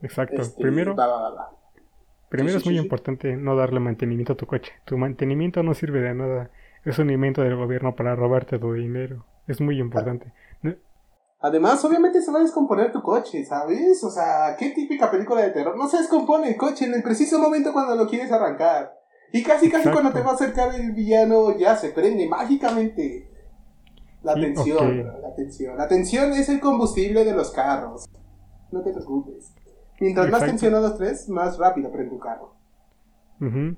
Exacto. 0.02 0.40
Este, 0.40 0.62
primero, 0.62 0.94
primero 2.28 2.58
es 2.58 2.66
muy 2.66 2.78
importante 2.78 3.36
no 3.36 3.56
darle 3.56 3.80
mantenimiento 3.80 4.32
a 4.32 4.36
tu 4.36 4.46
coche. 4.46 4.72
Tu 4.84 4.96
mantenimiento 4.96 5.62
no 5.62 5.74
sirve 5.74 6.00
de 6.00 6.14
nada. 6.14 6.50
Es 6.84 6.98
un 6.98 7.10
invento 7.10 7.42
del 7.42 7.56
gobierno 7.56 7.94
para 7.94 8.14
robarte 8.14 8.58
tu 8.58 8.72
dinero. 8.72 9.24
Es 9.46 9.60
muy 9.60 9.78
importante. 9.80 10.32
Además, 11.40 11.84
obviamente 11.84 12.20
se 12.20 12.32
va 12.32 12.40
a 12.40 12.42
descomponer 12.42 12.90
tu 12.90 13.00
coche, 13.00 13.44
¿sabes? 13.44 14.02
O 14.02 14.10
sea, 14.10 14.56
qué 14.58 14.70
típica 14.70 15.10
película 15.10 15.42
de 15.42 15.50
terror. 15.50 15.76
No 15.76 15.88
se 15.88 15.98
descompone 15.98 16.48
el 16.48 16.56
coche 16.56 16.84
en 16.84 16.94
el 16.94 17.02
preciso 17.02 17.38
momento 17.38 17.72
cuando 17.72 17.94
lo 17.94 18.08
quieres 18.08 18.32
arrancar. 18.32 18.98
Y 19.32 19.42
casi, 19.42 19.70
casi 19.70 19.88
cuando 19.90 20.12
te 20.12 20.20
va 20.20 20.30
a 20.30 20.34
acercar 20.34 20.74
el 20.74 20.92
villano 20.92 21.56
ya 21.56 21.76
se 21.76 21.90
prende 21.90 22.26
mágicamente. 22.26 23.30
La 24.22 24.34
tensión, 24.34 25.06
la 25.22 25.34
tensión. 25.34 25.78
La 25.78 25.86
tensión 25.86 26.32
es 26.32 26.48
el 26.48 26.58
combustible 26.58 27.24
de 27.24 27.32
los 27.32 27.52
carros. 27.52 28.08
No 28.72 28.82
te 28.82 28.92
preocupes. 28.92 29.54
Mientras 30.00 30.30
más 30.30 30.44
tensionados 30.44 30.92
estés, 30.92 31.28
más 31.28 31.58
rápido 31.58 31.90
prende 31.90 32.10
tu 32.10 32.18
carro. 32.18 32.54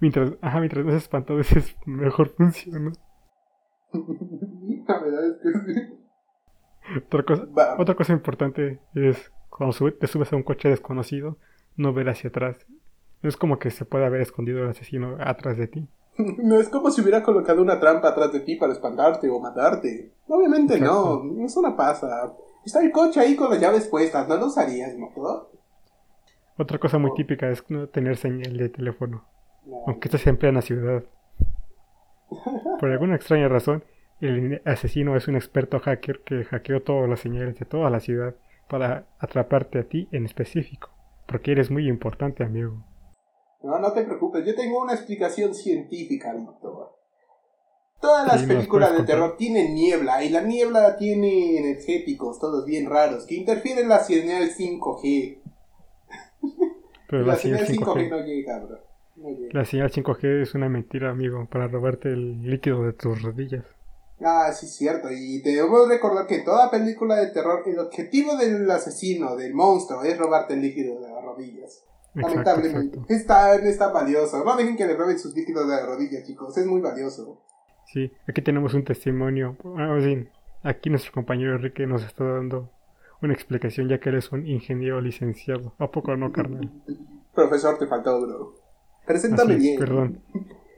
mientras, 0.00 0.32
ajá, 0.40 0.58
mientras 0.58 0.84
más 0.84 0.94
espantado 0.94 1.40
es, 1.40 1.76
mejor 1.86 2.30
funciona. 2.30 2.92
La 3.92 5.00
verdad 5.00 5.26
es 5.28 5.36
que 5.42 5.74
sí. 5.74 5.80
Otra 7.06 7.22
cosa, 7.22 7.46
otra 7.78 7.94
cosa 7.94 8.12
importante 8.12 8.80
es 8.94 9.32
cuando 9.48 9.92
te 9.92 10.06
subes 10.06 10.32
a 10.32 10.36
un 10.36 10.42
coche 10.42 10.68
desconocido, 10.68 11.36
no 11.76 11.92
ver 11.92 12.08
hacia 12.08 12.30
atrás. 12.30 12.66
No 13.22 13.28
es 13.28 13.36
como 13.36 13.58
que 13.58 13.70
se 13.70 13.84
pueda 13.84 14.06
haber 14.06 14.22
escondido 14.22 14.62
el 14.62 14.70
asesino 14.70 15.16
atrás 15.20 15.56
de 15.56 15.68
ti. 15.68 15.88
No 16.38 16.60
es 16.60 16.68
como 16.68 16.90
si 16.90 17.00
hubiera 17.00 17.22
colocado 17.22 17.62
una 17.62 17.80
trampa 17.80 18.08
atrás 18.08 18.32
de 18.32 18.40
ti 18.40 18.56
para 18.56 18.72
espantarte 18.72 19.28
o 19.30 19.38
matarte. 19.40 20.12
Obviamente 20.28 20.78
no, 20.80 21.22
eso 21.44 21.62
no 21.62 21.76
pasa. 21.76 22.32
Está 22.64 22.80
el 22.82 22.92
coche 22.92 23.20
ahí 23.20 23.36
con 23.36 23.50
las 23.50 23.60
llaves 23.60 23.88
puestas, 23.88 24.28
no 24.28 24.36
lo 24.36 24.46
usarías, 24.46 24.94
¿no? 24.96 25.10
Otra 26.58 26.78
cosa 26.78 26.98
muy 26.98 27.14
típica 27.14 27.48
es 27.48 27.64
no 27.70 27.88
tener 27.88 28.16
señal 28.16 28.56
de 28.56 28.68
teléfono. 28.68 29.24
Aunque 29.86 30.08
esto 30.08 30.18
siempre 30.18 30.48
en 30.48 30.56
la 30.56 30.62
ciudad. 30.62 31.04
Por 32.80 32.90
alguna 32.90 33.16
extraña 33.16 33.48
razón, 33.48 33.82
el 34.20 34.60
asesino 34.66 35.16
es 35.16 35.26
un 35.28 35.36
experto 35.36 35.80
hacker 35.80 36.20
que 36.20 36.44
hackeó 36.44 36.82
todas 36.82 37.08
las 37.08 37.20
señales 37.20 37.58
de 37.58 37.64
toda 37.64 37.88
la 37.88 38.00
ciudad 38.00 38.34
para 38.68 39.06
atraparte 39.18 39.78
a 39.78 39.84
ti 39.84 40.08
en 40.12 40.26
específico. 40.26 40.90
Porque 41.26 41.52
eres 41.52 41.70
muy 41.70 41.88
importante, 41.88 42.44
amigo. 42.44 42.84
No, 43.62 43.78
no 43.78 43.92
te 43.92 44.04
preocupes, 44.04 44.44
yo 44.44 44.54
tengo 44.54 44.82
una 44.82 44.94
explicación 44.94 45.54
científica, 45.54 46.32
doctor. 46.34 46.99
Todas 48.00 48.26
las 48.26 48.42
películas 48.44 48.96
de 48.96 49.02
terror 49.04 49.36
tienen 49.36 49.74
niebla 49.74 50.24
y 50.24 50.30
la 50.30 50.40
niebla 50.40 50.96
tiene 50.96 51.58
energéticos, 51.58 52.38
todos 52.38 52.64
bien 52.64 52.88
raros, 52.88 53.26
que 53.26 53.34
interfieren 53.34 53.88
la 53.88 54.00
señal 54.00 54.50
5G. 54.50 55.38
Pero 57.08 57.22
la, 57.26 57.36
señal 57.36 57.66
5G, 57.66 58.08
no 58.08 58.24
llega, 58.24 58.58
bro. 58.58 58.78
La 59.52 59.66
señal 59.66 59.90
5G 59.90 60.42
es 60.42 60.54
una 60.54 60.70
mentira, 60.70 61.10
amigo, 61.10 61.46
para 61.50 61.68
robarte 61.68 62.08
el 62.08 62.40
líquido 62.42 62.82
de 62.84 62.94
tus 62.94 63.20
rodillas. 63.20 63.64
Ah, 64.22 64.50
sí, 64.52 64.66
cierto. 64.66 65.10
Y 65.10 65.40
debemos 65.40 65.88
recordar 65.88 66.26
que 66.26 66.36
en 66.36 66.44
toda 66.44 66.70
película 66.70 67.16
de 67.16 67.28
terror, 67.28 67.62
el 67.66 67.78
objetivo 67.78 68.36
del 68.36 68.70
asesino, 68.70 69.36
del 69.36 69.54
monstruo, 69.54 70.02
es 70.02 70.16
robarte 70.16 70.54
el 70.54 70.62
líquido 70.62 71.00
de 71.00 71.08
las 71.08 71.22
rodillas. 71.22 71.84
Lamentablemente. 72.14 72.98
Es 73.08 73.26
tan, 73.26 73.92
valioso. 73.92 74.44
No 74.44 74.56
dejen 74.56 74.76
que 74.76 74.86
le 74.86 74.96
roben 74.96 75.18
sus 75.18 75.34
líquidos 75.34 75.68
de 75.68 75.76
las 75.76 75.86
rodillas, 75.86 76.24
chicos. 76.24 76.56
Es 76.56 76.66
muy 76.66 76.80
valioso. 76.80 77.42
Sí, 77.92 78.12
aquí 78.28 78.40
tenemos 78.40 78.74
un 78.74 78.84
testimonio. 78.84 79.56
aquí 80.62 80.90
nuestro 80.90 81.12
compañero 81.12 81.56
Enrique 81.56 81.86
nos 81.86 82.04
está 82.04 82.24
dando 82.24 82.70
una 83.20 83.32
explicación 83.32 83.88
ya 83.88 83.98
que 83.98 84.10
él 84.10 84.16
es 84.16 84.30
un 84.30 84.46
ingeniero 84.46 85.00
licenciado. 85.00 85.74
¿A 85.78 85.90
poco 85.90 86.16
no, 86.16 86.32
carnal? 86.32 86.70
Profesor, 87.34 87.78
te 87.78 87.88
faltó, 87.88 88.20
bro. 88.20 88.54
Preséntame 89.06 89.56
bien. 89.56 89.78
Perdón. 89.78 90.22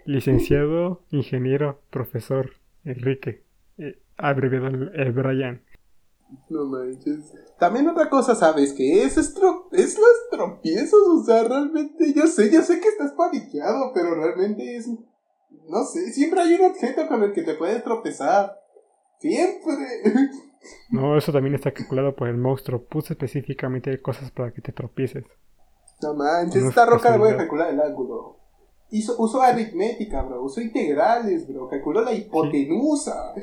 Licenciado, 0.07 1.03
ingeniero, 1.11 1.83
profesor 1.90 2.51
Enrique. 2.85 3.44
Eh, 3.77 4.01
abreviado 4.16 4.68
el 4.68 5.12
Brian. 5.12 5.62
No 6.48 6.64
manches. 6.64 7.35
También 7.59 7.88
otra 7.88 8.09
cosa, 8.09 8.35
¿sabes? 8.35 8.72
Que 8.72 9.05
es, 9.05 9.18
es, 9.18 9.35
es 9.72 9.98
los 9.98 10.31
tropiezos. 10.31 11.01
O 11.09 11.25
sea, 11.25 11.44
realmente, 11.44 12.12
yo 12.14 12.27
sé, 12.27 12.51
yo 12.51 12.62
sé 12.62 12.81
que 12.81 12.88
estás 12.88 13.12
paniqueado, 13.12 13.92
pero 13.94 14.14
realmente 14.14 14.77
es. 14.77 14.88
No 15.68 15.84
sé, 15.84 16.12
siempre 16.12 16.40
hay 16.40 16.54
un 16.54 16.70
objeto 16.70 17.06
con 17.08 17.22
el 17.22 17.32
que 17.32 17.42
te 17.42 17.54
puedes 17.54 17.82
tropezar. 17.82 18.60
Siempre. 19.18 19.74
No, 20.90 21.16
eso 21.18 21.32
también 21.32 21.56
está 21.56 21.72
calculado 21.72 22.14
por 22.14 22.28
el 22.28 22.36
monstruo. 22.36 22.84
Puse 22.84 23.14
específicamente 23.14 24.00
cosas 24.00 24.30
para 24.30 24.52
que 24.52 24.60
te 24.60 24.70
tropieces. 24.70 25.24
No 26.00 26.14
manches, 26.14 26.62
esta 26.64 26.86
roca 26.86 27.16
voy 27.16 27.30
a 27.30 27.36
calcular 27.36 27.70
el 27.70 27.80
ángulo. 27.80 28.38
Hizo, 28.90 29.16
usó 29.18 29.42
aritmética, 29.42 30.22
bro. 30.22 30.42
Usó 30.42 30.60
integrales, 30.60 31.48
bro. 31.48 31.68
Calculó 31.68 32.02
la 32.02 32.12
hipotenusa. 32.12 33.34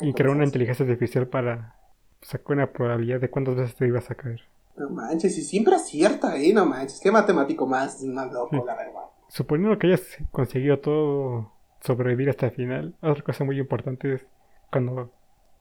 Y 0.00 0.12
creó 0.14 0.32
una 0.32 0.44
inteligencia 0.44 0.84
artificial 0.84 1.28
para 1.28 1.76
sacar 2.22 2.56
una 2.56 2.72
probabilidad 2.72 3.20
de 3.20 3.30
cuántas 3.30 3.56
veces 3.56 3.76
te 3.76 3.86
ibas 3.86 4.10
a 4.10 4.14
caer. 4.14 4.40
No 4.76 4.90
manches, 4.90 5.36
y 5.38 5.42
siempre 5.42 5.74
acierta, 5.74 6.36
eh, 6.36 6.52
no 6.52 6.66
manches. 6.66 7.00
Qué 7.00 7.10
matemático 7.10 7.66
más, 7.66 8.02
más 8.02 8.32
loco, 8.32 8.64
la 8.64 8.74
verdad. 8.74 9.06
Suponiendo 9.28 9.78
que 9.78 9.88
hayas 9.88 10.18
conseguido 10.30 10.78
todo 10.78 11.52
sobrevivir 11.80 12.30
hasta 12.30 12.46
el 12.46 12.52
final, 12.52 12.94
otra 13.00 13.22
cosa 13.22 13.44
muy 13.44 13.58
importante 13.58 14.14
es 14.14 14.26
cuando, 14.70 15.12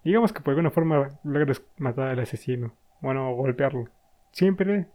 digamos 0.03 0.33
que 0.33 0.41
por 0.41 0.51
alguna 0.51 0.71
forma 0.71 1.19
logres 1.23 1.63
matar 1.77 2.09
al 2.09 2.19
asesino, 2.19 2.73
bueno, 3.01 3.33
golpearlo. 3.35 3.89
Siempre, 4.31 4.87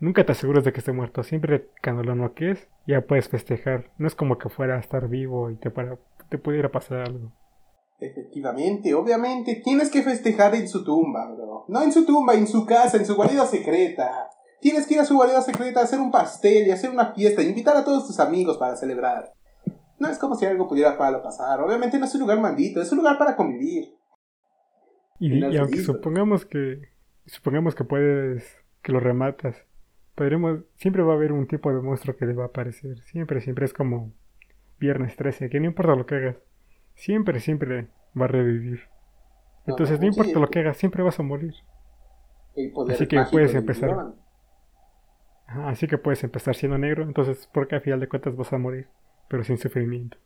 nunca 0.00 0.24
te 0.24 0.32
aseguras 0.32 0.64
de 0.64 0.72
que 0.72 0.78
esté 0.78 0.92
muerto. 0.92 1.22
Siempre 1.22 1.68
cuando 1.82 2.02
lo 2.02 2.14
noques, 2.14 2.68
ya 2.86 3.00
puedes 3.00 3.28
festejar. 3.28 3.90
No 3.98 4.06
es 4.06 4.14
como 4.14 4.38
que 4.38 4.48
fuera 4.48 4.76
a 4.76 4.80
estar 4.80 5.08
vivo 5.08 5.50
y 5.50 5.56
te, 5.56 5.70
para, 5.70 5.98
te 6.28 6.38
pudiera 6.38 6.70
pasar 6.70 7.00
algo. 7.00 7.32
Efectivamente, 7.98 8.92
obviamente, 8.94 9.62
tienes 9.64 9.90
que 9.90 10.02
festejar 10.02 10.54
en 10.54 10.68
su 10.68 10.84
tumba, 10.84 11.32
bro. 11.32 11.64
No 11.68 11.82
en 11.82 11.92
su 11.92 12.04
tumba, 12.04 12.34
en 12.34 12.46
su 12.46 12.66
casa, 12.66 12.96
en 12.96 13.06
su 13.06 13.14
guarida 13.14 13.46
secreta. 13.46 14.28
Tienes 14.64 14.86
que 14.86 14.94
ir 14.94 15.00
a 15.00 15.04
su 15.04 15.14
guarida 15.14 15.42
secreta 15.42 15.82
hacer 15.82 16.00
un 16.00 16.10
pastel 16.10 16.66
y 16.66 16.70
hacer 16.70 16.88
una 16.88 17.12
fiesta, 17.12 17.42
e 17.42 17.50
invitar 17.50 17.76
a 17.76 17.84
todos 17.84 18.06
tus 18.06 18.18
amigos 18.18 18.56
para 18.56 18.76
celebrar. 18.76 19.30
No 19.98 20.08
es 20.08 20.18
como 20.18 20.36
si 20.36 20.46
algo 20.46 20.66
pudiera 20.66 20.96
para 20.96 21.22
pasar. 21.22 21.60
Obviamente 21.60 21.98
no 21.98 22.06
es 22.06 22.14
un 22.14 22.22
lugar 22.22 22.40
maldito, 22.40 22.80
es 22.80 22.90
un 22.90 22.96
lugar 22.96 23.18
para 23.18 23.36
convivir. 23.36 23.92
Y, 25.20 25.54
aunque 25.58 25.82
supongamos 25.82 26.46
que 26.46 26.80
supongamos 27.26 27.74
que 27.74 27.84
puedes 27.84 28.56
que 28.80 28.92
lo 28.92 29.00
rematas, 29.00 29.54
podremos 30.14 30.60
siempre 30.76 31.02
va 31.02 31.12
a 31.12 31.16
haber 31.16 31.32
un 31.32 31.46
tipo 31.46 31.70
de 31.70 31.82
monstruo 31.82 32.16
que 32.16 32.24
le 32.24 32.32
va 32.32 32.44
a 32.44 32.46
aparecer. 32.46 33.02
Siempre, 33.02 33.42
siempre 33.42 33.66
es 33.66 33.74
como 33.74 34.14
viernes 34.80 35.14
13, 35.16 35.50
que 35.50 35.60
no 35.60 35.66
importa 35.66 35.94
lo 35.94 36.06
que 36.06 36.14
hagas 36.14 36.36
siempre, 36.94 37.38
siempre 37.40 37.88
va 38.18 38.24
a 38.24 38.28
revivir. 38.28 38.80
Entonces, 39.66 40.00
no, 40.00 40.06
importa 40.06 40.38
lo 40.38 40.48
que 40.48 40.60
hagas, 40.60 40.78
siempre 40.78 41.02
vas 41.02 41.20
a 41.20 41.22
morir. 41.22 41.52
así 42.88 43.06
que 43.06 43.22
puedes 43.30 43.54
empezar. 43.54 44.14
Así 45.66 45.86
que 45.86 45.98
puedes 45.98 46.22
empezar 46.24 46.54
siendo 46.54 46.78
negro, 46.78 47.02
entonces, 47.02 47.48
porque 47.52 47.76
al 47.76 47.80
final 47.80 48.00
de 48.00 48.08
cuentas 48.08 48.36
vas 48.36 48.52
a 48.52 48.58
morir, 48.58 48.88
pero 49.28 49.44
sin 49.44 49.58
sufrimiento. 49.58 50.18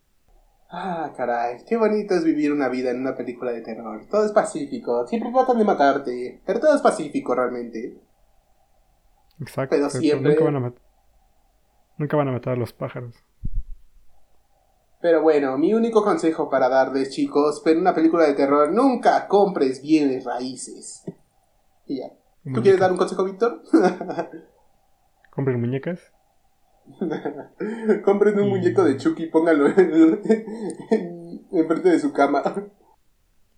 Ah, 0.71 1.11
caray, 1.17 1.63
qué 1.67 1.77
bonito 1.77 2.13
es 2.13 2.23
vivir 2.23 2.51
una 2.51 2.69
vida 2.69 2.91
en 2.91 3.01
una 3.01 3.15
película 3.15 3.51
de 3.51 3.61
terror. 3.61 4.05
Todo 4.09 4.25
es 4.25 4.31
pacífico, 4.31 5.07
siempre 5.07 5.31
tratan 5.31 5.57
de 5.57 5.65
matarte, 5.65 6.41
pero 6.45 6.59
todo 6.59 6.75
es 6.75 6.81
pacífico 6.81 7.33
realmente. 7.33 7.97
Exacto, 9.39 9.75
pero 9.75 9.89
siempre... 9.89 10.31
nunca, 10.31 10.43
van 10.43 10.55
a 10.63 10.73
nunca 11.97 12.17
van 12.17 12.27
a 12.27 12.31
matar 12.33 12.53
a 12.53 12.57
los 12.57 12.73
pájaros. 12.73 13.15
Pero 15.01 15.21
bueno, 15.21 15.57
mi 15.57 15.73
único 15.73 16.03
consejo 16.03 16.49
para 16.49 16.69
darles, 16.69 17.09
chicos, 17.11 17.65
en 17.65 17.79
una 17.79 17.95
película 17.95 18.25
de 18.25 18.33
terror, 18.33 18.71
nunca 18.71 19.27
compres 19.27 19.81
bienes 19.81 20.25
raíces. 20.25 21.03
Y 21.87 21.99
ya. 21.99 22.11
¿Tú 22.53 22.61
quieres 22.61 22.79
dar 22.79 22.91
un 22.91 22.97
consejo, 22.97 23.23
Víctor? 23.23 23.63
¿Compren 25.39 25.61
muñecas? 25.61 26.11
Compren 28.03 28.37
un 28.41 28.49
muñeco 28.49 28.83
de 28.83 28.97
Chucky 28.97 29.23
y 29.23 29.29
póngalo 29.29 29.67
en, 29.67 30.19
frente 31.65 31.91
de 31.91 31.97
su 31.97 32.11
cama. 32.11 32.43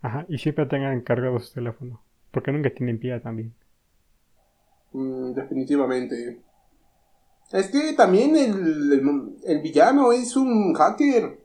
Ajá, 0.03 0.23
y 0.29 0.37
siempre 0.37 0.67
tengan 0.67 1.01
cargado 1.01 1.39
su 1.39 1.51
teléfono. 1.51 2.03
Porque 2.29 2.51
nunca 2.51 2.69
tienen 2.69 2.99
pie 2.99 3.19
también. 3.19 3.55
Mm, 4.91 5.33
definitivamente. 5.33 6.43
Es 7.51 7.71
que 7.71 7.93
también 7.93 8.35
el, 8.35 9.39
el, 9.43 9.61
villano 9.63 10.11
es 10.11 10.37
un 10.37 10.75
hacker. 10.75 11.39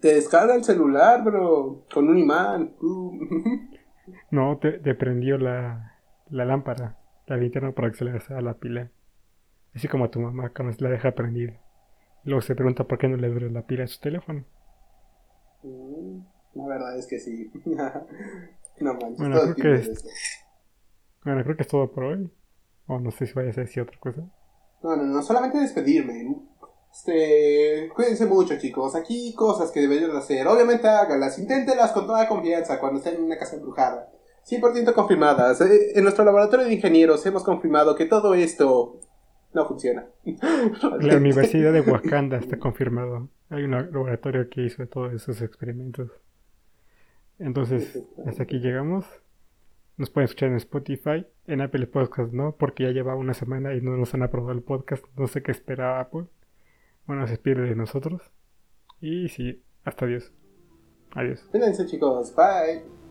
Te 0.00 0.16
descarga 0.16 0.54
el 0.54 0.64
celular, 0.64 1.24
bro, 1.24 1.86
con 1.90 2.10
un 2.10 2.18
imán. 2.18 2.74
no, 4.30 4.58
te, 4.58 4.94
prendió 4.96 5.38
la, 5.38 5.94
la 6.28 6.44
lámpara, 6.44 6.98
la 7.26 7.38
linterna 7.38 7.72
para 7.72 7.90
que 7.90 7.96
se 7.96 8.04
le 8.04 8.20
a 8.28 8.40
la 8.42 8.52
pila. 8.52 8.90
Así 9.76 9.88
como 9.88 10.06
a 10.06 10.10
tu 10.10 10.20
mamá 10.20 10.50
cuando 10.56 10.74
la 10.80 10.88
deja 10.88 11.12
prendida. 11.12 11.52
Luego 12.24 12.40
se 12.40 12.54
pregunta 12.54 12.84
por 12.84 12.98
qué 12.98 13.08
no 13.08 13.18
le 13.18 13.28
dura 13.28 13.48
la 13.50 13.66
pila 13.66 13.84
a 13.84 13.86
su 13.86 14.00
teléfono. 14.00 14.42
Mm, 15.62 16.20
la 16.54 16.66
verdad 16.66 16.98
es 16.98 17.06
que 17.06 17.20
sí. 17.20 17.50
no 18.80 18.94
manches, 18.94 19.18
bueno, 19.18 19.54
creo 19.54 19.54
que 19.54 19.74
es, 19.74 20.04
bueno, 21.24 21.42
creo 21.44 21.56
que 21.56 21.62
es 21.62 21.68
todo 21.68 21.92
por 21.92 22.04
hoy. 22.04 22.32
O 22.86 22.98
no 22.98 23.10
sé 23.10 23.26
si 23.26 23.34
vaya 23.34 23.50
a 23.50 23.52
decir 23.52 23.82
otra 23.82 23.98
cosa. 24.00 24.22
No, 24.82 24.96
no, 24.96 25.02
no, 25.02 25.22
solamente 25.22 25.58
despedirme. 25.58 26.36
Este, 26.90 27.90
cuídense 27.94 28.24
mucho, 28.24 28.56
chicos. 28.58 28.94
Aquí 28.94 29.34
cosas 29.34 29.70
que 29.70 29.80
deberían 29.80 30.16
hacer. 30.16 30.46
Obviamente 30.46 30.88
háganlas, 30.88 31.38
inténtelas 31.38 31.92
con 31.92 32.06
toda 32.06 32.28
confianza 32.28 32.80
cuando 32.80 32.98
estén 32.98 33.16
en 33.16 33.24
una 33.24 33.36
casa 33.36 33.56
embrujada. 33.56 34.08
100% 34.48 34.94
confirmadas. 34.94 35.60
Eh, 35.60 35.92
en 35.96 36.02
nuestro 36.02 36.24
laboratorio 36.24 36.64
de 36.64 36.74
ingenieros 36.74 37.26
hemos 37.26 37.44
confirmado 37.44 37.94
que 37.94 38.06
todo 38.06 38.34
esto 38.34 39.00
no 39.56 39.66
funciona. 39.66 40.06
La 41.00 41.16
Universidad 41.16 41.72
de 41.72 41.80
Wakanda 41.80 42.36
está 42.36 42.58
confirmado. 42.58 43.30
Hay 43.48 43.64
un 43.64 43.70
laboratorio 43.72 44.48
que 44.50 44.62
hizo 44.62 44.86
todos 44.86 45.14
esos 45.14 45.40
experimentos. 45.40 46.10
Entonces, 47.38 48.06
hasta 48.26 48.42
aquí 48.42 48.58
llegamos. 48.60 49.06
Nos 49.96 50.10
pueden 50.10 50.26
escuchar 50.26 50.50
en 50.50 50.56
Spotify, 50.56 51.26
en 51.46 51.62
Apple 51.62 51.86
Podcast 51.86 52.32
no, 52.34 52.54
porque 52.56 52.84
ya 52.84 52.90
lleva 52.90 53.16
una 53.16 53.32
semana 53.32 53.74
y 53.74 53.80
no 53.80 53.96
nos 53.96 54.12
han 54.12 54.22
aprobado 54.22 54.52
el 54.52 54.62
podcast. 54.62 55.04
No 55.16 55.26
sé 55.26 55.42
qué 55.42 55.52
espera 55.52 56.00
Apple. 56.00 56.26
Bueno, 57.06 57.26
se 57.26 57.38
pierde 57.38 57.70
de 57.70 57.76
nosotros. 57.76 58.20
Y 59.00 59.30
sí, 59.30 59.62
hasta 59.84 60.04
adiós. 60.04 60.32
Adiós. 61.14 61.40
Cuídense 61.50 61.86
chicos, 61.86 62.34
bye. 62.36 63.05